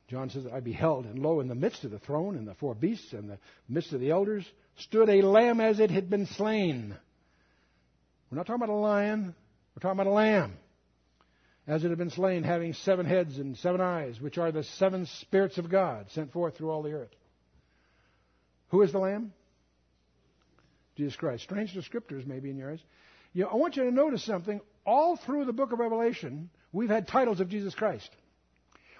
[0.07, 2.75] John says, I beheld, and lo, in the midst of the throne, and the four
[2.75, 3.37] beasts, and the
[3.69, 4.45] midst of the elders,
[4.77, 6.95] stood a lamb as it had been slain.
[8.29, 9.33] We're not talking about a lion.
[9.73, 10.57] We're talking about a lamb,
[11.65, 15.05] as it had been slain, having seven heads and seven eyes, which are the seven
[15.05, 17.15] spirits of God sent forth through all the earth.
[18.69, 19.31] Who is the lamb?
[21.01, 21.43] Jesus Christ.
[21.43, 22.79] Strange descriptors, maybe in yours.
[23.33, 24.61] You know, I want you to notice something.
[24.85, 28.09] All through the book of Revelation, we've had titles of Jesus Christ.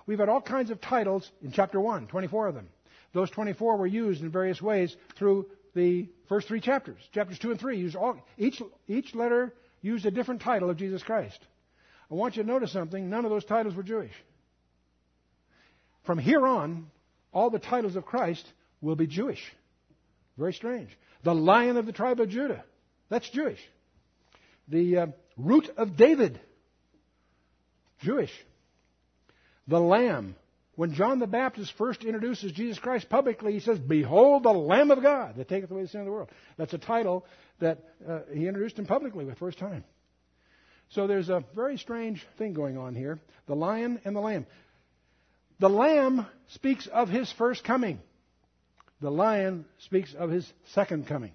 [0.08, 2.70] We've had all kinds of titles in chapter 1, 24 of them.
[3.14, 6.98] Those 24 were used in various ways through the first three chapters.
[7.14, 11.04] Chapters 2 and 3 use all, each, each letter used a different title of Jesus
[11.04, 11.40] Christ.
[12.10, 13.10] I want you to notice something.
[13.10, 14.14] None of those titles were Jewish.
[16.06, 16.88] From here on,
[17.32, 18.46] all the titles of Christ
[18.82, 19.42] will be Jewish.
[20.38, 20.90] Very strange.
[21.24, 22.64] The lion of the tribe of Judah.
[23.10, 23.60] That's Jewish.
[24.68, 25.08] The uh,
[25.38, 26.40] root of David.
[28.00, 28.32] Jewish.
[29.68, 30.36] The lamb.
[30.76, 35.04] When John the Baptist first introduces Jesus Christ publicly, he says, Behold the Lamb of
[35.04, 36.30] God that taketh away the sin of the world.
[36.58, 37.26] That's a title
[37.60, 39.84] that uh, he introduced him publicly the first time.
[40.90, 44.46] So there's a very strange thing going on here the lion and the lamb.
[45.60, 48.00] The lamb speaks of his first coming,
[49.02, 51.32] the lion speaks of his second coming.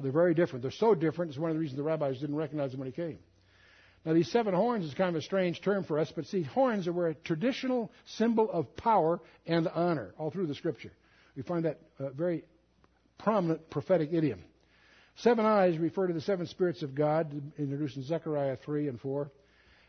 [0.00, 0.62] They're very different.
[0.62, 2.92] They're so different, it's one of the reasons the rabbis didn't recognize him when he
[2.92, 3.18] came.
[4.04, 6.86] Now, these seven horns is kind of a strange term for us, but see, horns
[6.88, 10.92] are a traditional symbol of power and honor all through the Scripture.
[11.36, 11.80] We find that
[12.14, 12.44] very
[13.18, 14.42] prominent prophetic idiom.
[15.16, 19.30] Seven eyes refer to the seven spirits of God, introduced in Zechariah 3 and 4.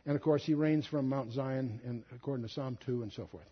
[0.06, 3.26] And of course, he reigns from Mount Zion, and according to Psalm 2 and so
[3.26, 3.50] forth.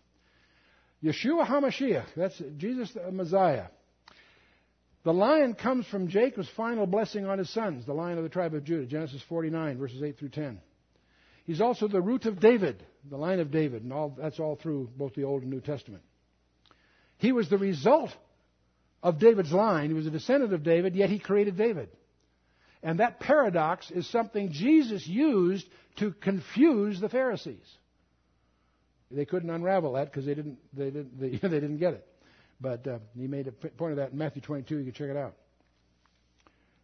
[1.04, 3.66] Yeshua HaMashiach, that's Jesus the Messiah.
[5.04, 8.54] The lion comes from Jacob's final blessing on his sons, the lion of the tribe
[8.54, 10.60] of Judah, Genesis 49, verses 8 through 10.
[11.44, 14.88] He's also the root of David, the line of David, and all, that's all through
[14.96, 16.02] both the Old and New Testament.
[17.18, 18.10] He was the result
[19.02, 19.88] of David's line.
[19.88, 21.90] He was a descendant of David, yet he created David.
[22.82, 27.66] And that paradox is something Jesus used to confuse the Pharisees.
[29.14, 32.06] They couldn't unravel that because they didn't, they, didn't, they, they didn't get it.
[32.60, 34.78] But uh, he made a point of that in Matthew 22.
[34.78, 35.34] You can check it out.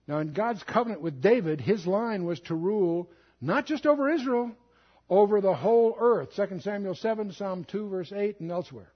[0.06, 3.10] Now, in God's covenant with David, his line was to rule
[3.40, 4.50] not just over Israel,
[5.08, 6.30] over the whole earth.
[6.34, 8.92] 2 Samuel 7, Psalm 2, verse 8, and elsewhere.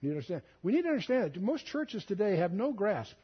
[0.00, 0.42] You understand?
[0.62, 3.14] We need to understand that most churches today have no grasp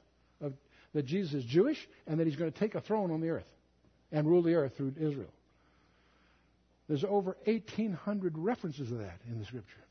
[0.40, 0.54] of
[0.94, 3.46] that Jesus is Jewish and that he's going to take a throne on the earth
[4.12, 5.32] and rule the earth through Israel.
[6.88, 9.84] There's over 1,800 references of that in the scripture.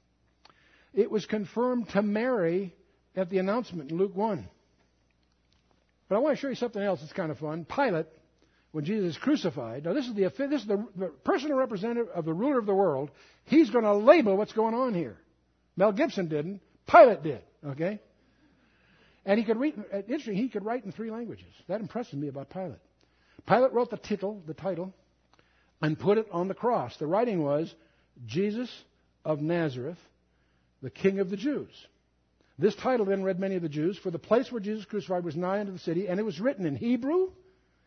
[0.94, 2.76] It was confirmed to Mary
[3.16, 4.48] at the announcement in Luke 1.
[6.10, 7.66] But I want to show you something else that's kind of fun.
[7.66, 8.08] Pilate,
[8.72, 12.26] when Jesus is crucified, now this is the, this is the, the personal representative of
[12.26, 13.12] the ruler of the world.
[13.46, 15.18] He's going to label what's going on here.
[15.76, 16.62] Mel Gibson didn't.
[16.88, 17.42] Pilate did.
[17.66, 18.00] Okay?
[19.26, 21.54] And he could read, uh, interesting, he could write in three languages.
[21.68, 22.80] That impresses me about Pilate.
[23.46, 24.94] Pilate wrote the title, the title,
[25.82, 26.96] and put it on the cross.
[26.98, 27.74] The writing was
[28.26, 28.70] Jesus
[29.24, 30.00] of Nazareth,
[30.82, 31.70] the King of the Jews.
[32.60, 35.36] This title then read many of the Jews, for the place where Jesus crucified was
[35.36, 37.30] nigh unto the city, and it was written in Hebrew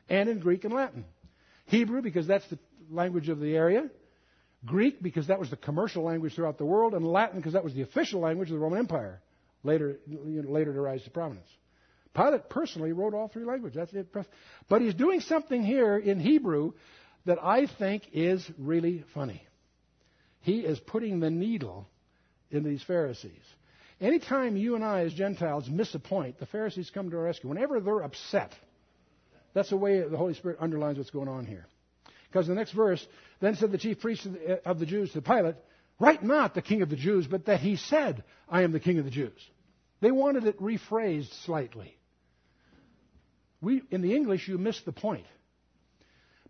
[0.09, 1.05] and in Greek and Latin.
[1.67, 2.59] Hebrew, because that's the
[2.91, 3.91] language of the area.
[4.65, 6.95] Greek, because that was the commercial language throughout the world.
[6.95, 9.21] And Latin, because that was the official language of the Roman Empire,
[9.65, 11.49] later, you know, later to rise to prominence.
[12.15, 13.77] Pilate personally wrote all three languages.
[13.77, 14.15] That's it.
[14.69, 16.73] But he's doing something here in Hebrew
[17.27, 19.43] that I think is really funny.
[20.41, 21.89] He is putting the needle
[22.51, 23.33] in these Pharisees.
[24.01, 27.51] Anytime you and I, as Gentiles, miss a point, the Pharisees come to our rescue.
[27.51, 28.55] Whenever they're upset,
[29.53, 31.67] that's the way the Holy Spirit underlines what's going on here.
[32.29, 33.05] Because the next verse,
[33.41, 35.57] then said the chief the, of the Jews to Pilate,
[35.99, 38.99] Write not the king of the Jews, but that he said, I am the king
[38.99, 39.39] of the Jews.
[40.01, 41.95] They wanted it rephrased slightly.
[43.61, 45.27] We, in the English, you miss the point.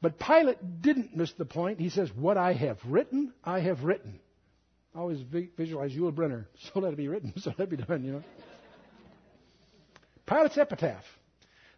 [0.02, 1.78] But Pilate didn't miss the point.
[1.78, 4.18] He says, What I have written, I have written.
[4.94, 5.20] I always
[5.56, 6.46] visualize Yul Brynner.
[6.72, 8.24] So let it be written, so let it be done, you know.
[10.26, 11.04] Pilate's epitaph.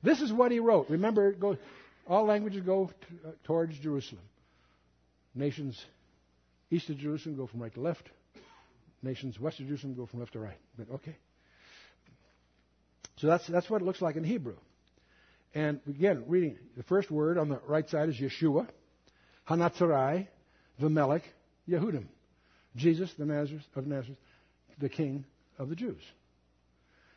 [0.03, 0.91] This is what he wrote.
[0.91, 1.57] Remember, go,
[2.07, 2.91] all languages go
[3.23, 4.23] to, uh, towards Jerusalem.
[5.35, 5.83] Nations
[6.71, 8.09] east of Jerusalem go from right to left.
[9.03, 10.59] Nations west of Jerusalem go from left to right.
[10.77, 11.17] But okay.
[13.17, 14.57] So that's, that's what it looks like in Hebrew.
[15.55, 18.67] And again, reading the first word on the right side is Yeshua,
[19.49, 20.29] Hanatzarai,
[20.79, 21.23] the Melech,
[21.69, 22.07] Yehudim.
[22.77, 24.19] Jesus, the Nazareth of Nazareth,
[24.79, 25.25] the King
[25.59, 26.03] of the Jews.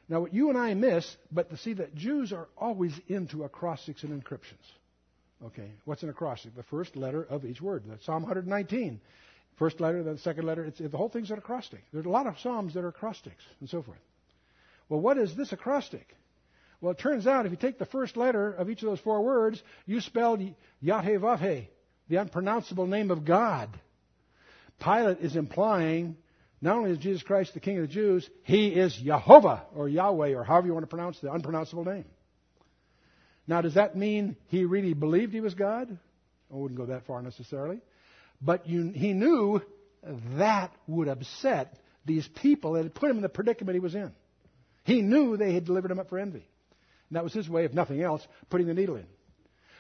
[0.10, 4.04] Now, what you and I miss, but to see that Jews are always into acrostics
[4.04, 4.66] and encryptions.
[5.44, 6.56] Okay, what's an acrostic?
[6.56, 7.84] The first letter of each word.
[7.88, 9.00] That's Psalm 119.
[9.58, 10.66] First letter, then the second letter.
[10.66, 11.84] It's, the whole thing's an acrostic.
[11.92, 14.00] There's a lot of psalms that are acrostics and so forth.
[14.90, 16.16] Well, what is this acrostic?
[16.82, 19.24] Well, it turns out if you take the first letter of each of those four
[19.24, 20.38] words, you spell
[20.82, 21.62] Yahweh
[22.08, 23.70] the unpronounceable name of God.
[24.80, 26.18] Pilate is implying
[26.62, 30.34] not only is Jesus Christ the King of the Jews, he is Jehovah or Yahweh
[30.34, 32.06] or however you want to pronounce the unpronounceable name.
[33.48, 35.98] Now, does that mean he really believed he was God?
[36.52, 37.80] Oh, I wouldn't go that far necessarily.
[38.42, 39.62] But you, he knew
[40.38, 44.12] that would upset these people that had put him in the predicament he was in.
[44.84, 46.48] He knew they had delivered him up for envy.
[47.10, 49.06] And that was his way, if nothing else, putting the needle in.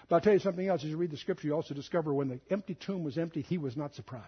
[0.07, 0.84] But I'll tell you something else.
[0.84, 3.57] As you read the scripture, you also discover when the empty tomb was empty, he
[3.57, 4.26] was not surprised.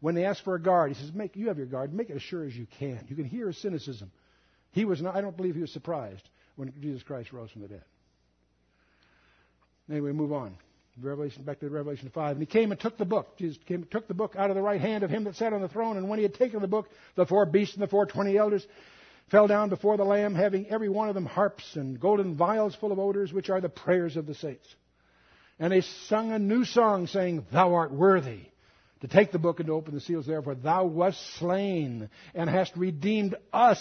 [0.00, 2.16] When they asked for a guard, he says, Make you have your guard, make it
[2.16, 3.04] as sure as you can.
[3.08, 4.10] You can hear his cynicism.
[4.70, 7.68] He was not, I don't believe he was surprised when Jesus Christ rose from the
[7.68, 7.84] dead.
[9.90, 10.56] Anyway, move on.
[11.00, 12.32] Revelation, back to Revelation 5.
[12.32, 13.38] And he came and took the book.
[13.38, 15.52] Jesus came and took the book out of the right hand of him that sat
[15.52, 15.96] on the throne.
[15.96, 18.66] And when he had taken the book, the four beasts and the four twenty elders
[19.30, 22.92] fell down before the Lamb, having every one of them harps and golden vials full
[22.92, 24.66] of odors, which are the prayers of the saints.
[25.58, 28.42] And they sung a new song, saying, Thou art worthy
[29.00, 32.50] to take the book and to open the seals thereof, for thou wast slain and
[32.50, 33.80] hast redeemed us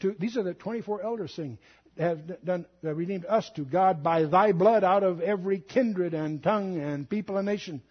[0.00, 1.58] to, these are the 24 elders sing,
[1.98, 6.42] have done, have redeemed us to God by thy blood out of every kindred and
[6.42, 7.82] tongue and people and nation,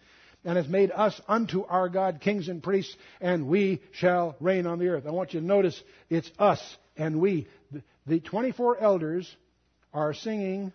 [0.43, 4.80] and has made us unto our God kings and priests, and we shall reign on
[4.80, 5.06] the earth.
[5.08, 6.62] I want you to notice it's us
[6.97, 7.47] and we.
[8.05, 9.33] The 24 elders
[9.93, 10.73] are singing,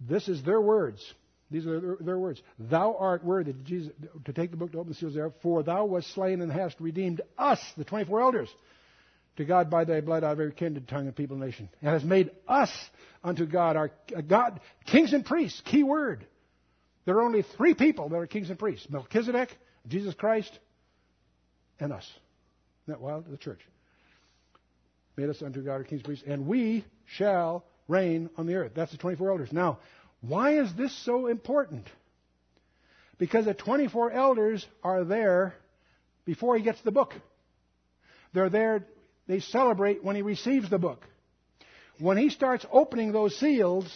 [0.00, 1.02] this is their words.
[1.50, 2.42] These are their, words.
[2.58, 3.92] Thou art worthy Jesus,
[4.24, 6.80] to take the book to open the seals thereof, for thou wast slain and hast
[6.80, 8.48] redeemed us, the 24 elders,
[9.36, 11.90] to God by thy blood out of every kindred, tongue, and people and nation, and
[11.90, 12.70] has made us
[13.22, 15.60] unto God, our uh, God, kings and priests.
[15.64, 16.26] Key word.
[17.04, 19.56] There are only three people that are kings and priests Melchizedek,
[19.86, 20.58] Jesus Christ,
[21.78, 22.04] and us.
[22.84, 23.30] Isn't that wild?
[23.30, 23.60] The church.
[25.16, 28.72] Made us unto God our kings priests, and we shall reign on the earth.
[28.74, 29.52] That's the 24 elders.
[29.52, 29.78] Now,
[30.20, 31.86] why is this so important?
[33.18, 35.54] Because the 24 elders are there
[36.24, 37.14] before he gets the book.
[38.32, 38.86] They're there,
[39.28, 41.06] they celebrate when he receives the book.
[42.00, 43.86] When he starts opening those seals,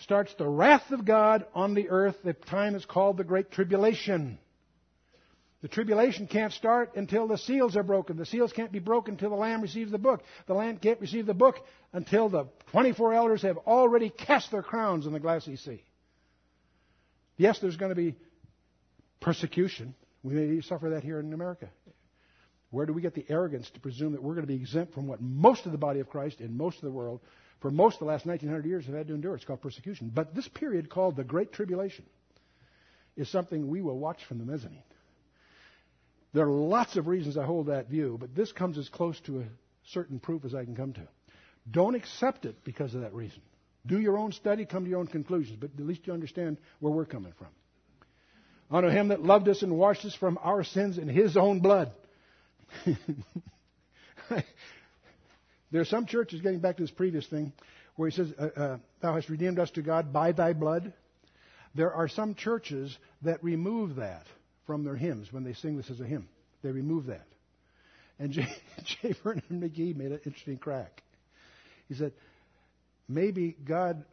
[0.00, 2.16] starts the wrath of God on the earth.
[2.24, 4.38] The time is called the Great Tribulation.
[5.62, 8.16] The tribulation can't start until the seals are broken.
[8.16, 10.22] The seals can't be broken until the Lamb receives the book.
[10.46, 11.56] The Lamb can't receive the book
[11.92, 15.82] until the 24 elders have already cast their crowns in the glassy sea.
[17.38, 18.14] Yes, there's going to be
[19.20, 19.94] persecution.
[20.22, 21.68] We may suffer that here in America.
[22.70, 25.06] Where do we get the arrogance to presume that we're going to be exempt from
[25.06, 27.20] what most of the body of Christ in most of the world,
[27.60, 29.34] for most of the last 1900 years, have had to endure?
[29.34, 30.10] It's called persecution.
[30.14, 32.04] But this period called the Great Tribulation
[33.16, 34.82] is something we will watch from the mezzanine.
[36.36, 39.40] There are lots of reasons I hold that view, but this comes as close to
[39.40, 39.44] a
[39.86, 41.08] certain proof as I can come to.
[41.70, 43.40] Don't accept it because of that reason.
[43.86, 46.92] Do your own study, come to your own conclusions, but at least you understand where
[46.92, 47.46] we're coming from.
[48.70, 51.90] Unto him that loved us and washed us from our sins in his own blood.
[55.70, 57.50] there are some churches, getting back to this previous thing,
[57.94, 60.92] where he says, uh, uh, Thou hast redeemed us to God by thy blood.
[61.74, 64.26] There are some churches that remove that
[64.66, 66.28] from their hymns when they sing this as a hymn.
[66.62, 67.26] They remove that.
[68.18, 68.46] And J.
[68.84, 69.14] J.
[69.22, 71.02] Vernon McGee made an interesting crack.
[71.88, 72.12] He said,
[73.08, 74.04] maybe God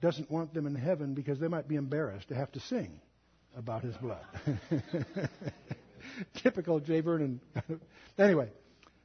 [0.00, 3.00] doesn't want them in heaven because they might be embarrassed to have to sing
[3.56, 4.24] about his blood.
[6.42, 7.00] Typical J.
[7.00, 7.40] Vernon.
[8.18, 8.48] anyway,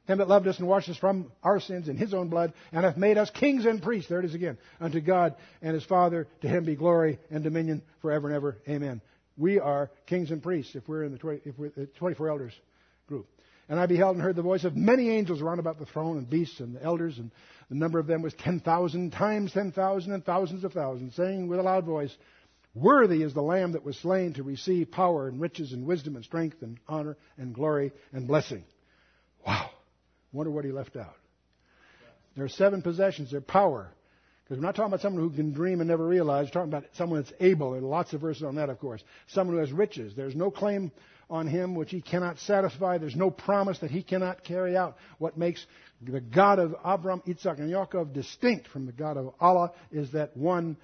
[0.06, 2.84] him that loved us and washed us from our sins in his own blood, and
[2.84, 6.28] hath made us kings and priests, there it is again, unto God and his Father,
[6.42, 8.58] to him be glory and dominion forever and ever.
[8.68, 9.00] Amen.
[9.36, 12.52] We are kings and priests if we're in the 20, if we're the 24 elders
[13.06, 13.26] group.
[13.68, 16.28] And I beheld and heard the voice of many angels round about the throne and
[16.28, 17.30] beasts and the elders, and
[17.70, 21.62] the number of them was 10,000 times 10,000 and thousands of thousands, saying with a
[21.62, 22.14] loud voice,
[22.74, 26.24] Worthy is the Lamb that was slain to receive power and riches and wisdom and
[26.24, 28.64] strength and honor and glory and blessing.
[29.46, 29.70] Wow.
[30.32, 31.14] Wonder what he left out.
[32.34, 33.30] There are seven possessions.
[33.30, 33.92] They're power,
[34.54, 36.46] because we're not talking about someone who can dream and never realize.
[36.46, 37.72] We're talking about someone that's able.
[37.72, 39.02] There are lots of verses on that, of course.
[39.28, 40.14] Someone who has riches.
[40.14, 40.92] There's no claim
[41.28, 42.98] on him which he cannot satisfy.
[42.98, 44.96] There's no promise that he cannot carry out.
[45.18, 45.66] What makes
[46.00, 50.36] the God of Abraham, Isaac, and Yaakov distinct from the God of Allah is that
[50.36, 50.76] one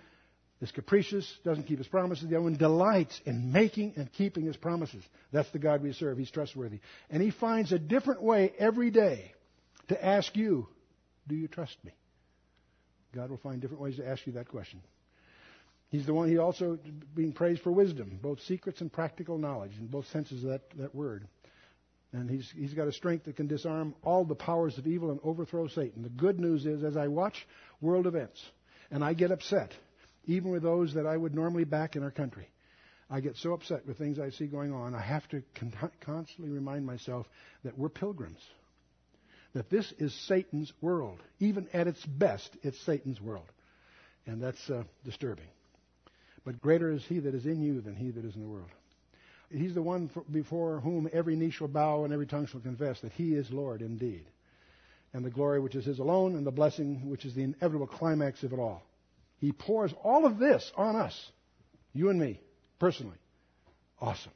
[0.61, 2.29] is capricious, doesn't keep his promises.
[2.29, 5.05] The other one delights in making and keeping his promises.
[5.33, 6.19] That's the God we serve.
[6.19, 6.81] He's trustworthy.
[7.09, 9.33] And he finds a different way every day
[9.89, 10.67] to ask you,
[11.29, 11.93] do you trust me?
[13.15, 14.81] God will find different ways to ask you that question.
[15.91, 16.79] He's the one, he also
[17.17, 20.95] being praised for wisdom, both secrets and practical knowledge, in both senses of that, that
[20.95, 21.27] word.
[22.13, 25.21] And he's, he's got a strength that can disarm all the powers of evil and
[25.25, 26.03] overthrow Satan.
[26.03, 27.47] The good news is, as I watch
[27.81, 28.41] world events,
[28.91, 29.73] and I get upset,
[30.27, 32.49] even with those that I would normally back in our country,
[33.09, 36.53] I get so upset with things I see going on, I have to con- constantly
[36.53, 37.27] remind myself
[37.65, 38.41] that we're pilgrims
[39.55, 41.19] that this is Satan's world.
[41.39, 43.47] Even at its best, it's Satan's world.
[44.27, 45.49] And that's uh, disturbing.
[46.45, 48.69] But greater is he that is in you than he that is in the world.
[49.51, 53.01] He's the one for, before whom every knee shall bow and every tongue shall confess
[53.01, 54.25] that he is Lord indeed.
[55.13, 58.45] And the glory which is his alone, and the blessing which is the inevitable climax
[58.45, 58.83] of it all.
[59.39, 61.33] He pours all of this on us,
[61.93, 62.41] you and me,
[62.79, 63.17] personally.
[64.01, 64.31] Awesome.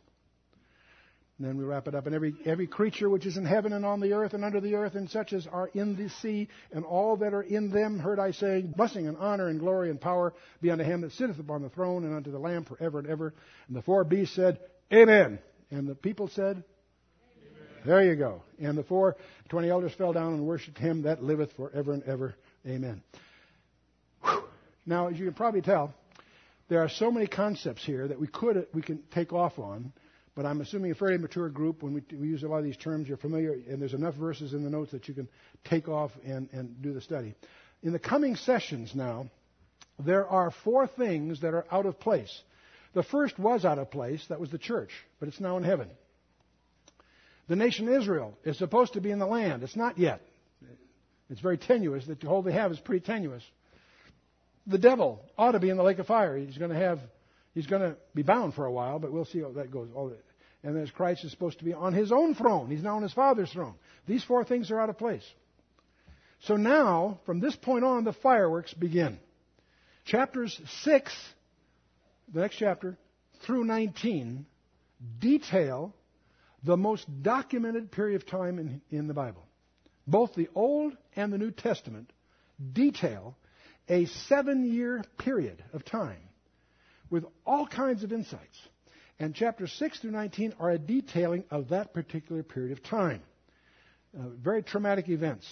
[1.38, 2.06] And then we wrap it up.
[2.06, 4.76] And every, every creature which is in heaven and on the earth and under the
[4.76, 8.20] earth and such as are in the sea and all that are in them, heard
[8.20, 10.32] I say, blessing and honor and glory and power
[10.62, 13.34] be unto him that sitteth upon the throne and unto the Lamb forever and ever.
[13.66, 14.60] And the four beasts said,
[14.92, 15.40] Amen.
[15.72, 16.62] And the people said,
[17.42, 17.68] Amen.
[17.84, 18.42] There you go.
[18.60, 19.16] And the four
[19.48, 22.36] twenty elders fell down and worshipped him that liveth forever and ever.
[22.64, 23.02] Amen.
[24.22, 24.44] Whew.
[24.86, 25.92] Now, as you can probably tell,
[26.68, 29.92] there are so many concepts here that we could we can take off on.
[30.34, 32.76] But I'm assuming a fairly mature group, when we, we, use a lot of these
[32.76, 35.28] terms, you're familiar, and there's enough verses in the notes that you can
[35.64, 37.34] take off and, and do the study.
[37.82, 39.30] In the coming sessions now,
[40.04, 42.42] there are four things that are out of place.
[42.94, 44.90] The first was out of place, that was the church,
[45.20, 45.88] but it's now in heaven.
[47.48, 49.62] The nation Israel is supposed to be in the land.
[49.62, 50.20] It's not yet.
[51.30, 52.06] It's very tenuous.
[52.06, 53.42] The hold they have is pretty tenuous.
[54.66, 56.36] The devil ought to be in the lake of fire.
[56.36, 57.00] He's going to have
[57.54, 59.88] He's going to be bound for a while, but we'll see how that goes.
[60.64, 62.68] And then Christ is supposed to be on his own throne.
[62.68, 63.74] He's now on his Father's throne.
[64.06, 65.24] These four things are out of place.
[66.42, 69.18] So now, from this point on, the fireworks begin.
[70.04, 71.16] Chapters 6,
[72.32, 72.98] the next chapter,
[73.46, 74.44] through 19,
[75.20, 75.94] detail
[76.64, 79.42] the most documented period of time in, in the Bible.
[80.06, 82.12] Both the Old and the New Testament
[82.72, 83.36] detail
[83.88, 86.20] a seven year period of time
[87.14, 88.58] with all kinds of insights.
[89.20, 93.22] And chapters 6 through 19 are a detailing of that particular period of time.
[94.18, 95.46] Uh, very traumatic events,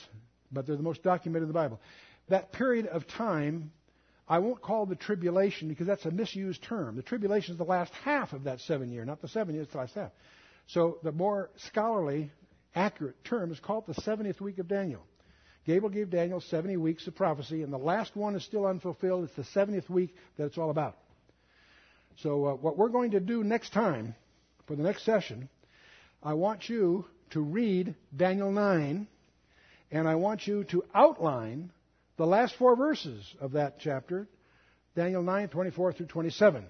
[0.51, 1.81] but they're the most documented in the Bible.
[2.29, 3.71] That period of time,
[4.29, 6.97] I won't call the tribulation because that's a misused term.
[6.97, 9.73] The tribulation is the last half of that seven year, not the seven years, it's
[9.73, 10.11] the last half.
[10.67, 12.33] So the more scholarly,
[12.75, 15.07] accurate term is called the 70th week of Daniel.
[15.65, 19.25] Gabriel gave Daniel 70 weeks of prophecy, and the last one is still unfulfilled.
[19.25, 20.97] It's the 70th week that it's all about.
[22.19, 24.15] So, uh, what we're going to do next time,
[24.67, 25.49] for the next session,
[26.23, 29.07] I want you to read Daniel 9,
[29.91, 31.71] and I want you to outline
[32.17, 34.29] the last four verses of that chapter,
[34.95, 36.65] Daniel 9, 24 through 27.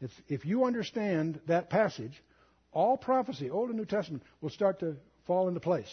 [0.00, 2.22] It's, if you understand that passage,
[2.72, 4.96] all prophecy, Old and New Testament, will start to
[5.26, 5.90] fall into place.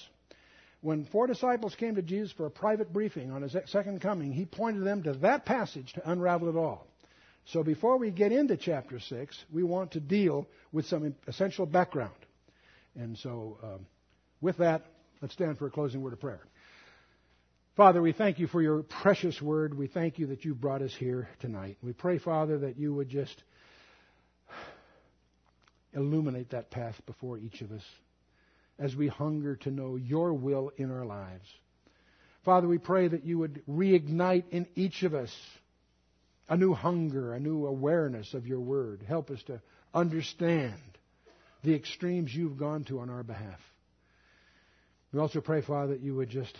[0.82, 4.46] When four disciples came to Jesus for a private briefing on his second coming, he
[4.46, 6.87] pointed them to that passage to unravel it all.
[7.54, 12.14] So before we get into chapter 6, we want to deal with some essential background.
[12.96, 13.86] And so, um,
[14.42, 14.86] with that,
[15.22, 16.42] let's stand for a closing word of prayer.
[17.78, 19.78] Father, we thank you for your precious word.
[19.78, 21.78] We thank you that you brought us here tonight.
[21.82, 23.44] We pray, Father, that you would just
[25.94, 27.84] illuminate that path before each of us
[28.78, 31.48] as we hunger to know your will in our lives.
[32.44, 35.32] Father, we pray that you would reignite in each of us
[36.50, 39.04] a new hunger, a new awareness of your word.
[39.08, 39.62] Help us to
[39.94, 40.74] understand
[41.64, 43.60] the extremes you've gone to on our behalf.
[45.12, 46.58] We also pray, Father, that you would just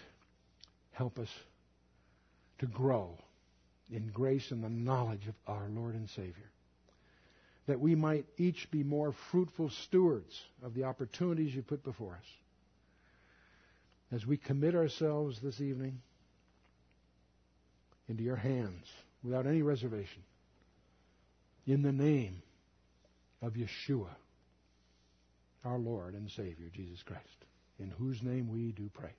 [0.92, 1.30] help us
[2.60, 3.18] to grow
[3.92, 6.50] in grace and the knowledge of our Lord and Savior
[7.68, 12.28] that we might each be more fruitful stewards of the opportunities you put before us.
[14.12, 16.02] As we commit ourselves this evening
[18.08, 18.86] into your hands
[19.24, 20.24] without any reservation,
[21.66, 22.42] in the name
[23.42, 24.10] of Yeshua,
[25.66, 27.46] our Lord and Savior, Jesus Christ,
[27.80, 29.14] in whose name we do pray.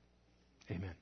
[0.71, 0.95] Amen.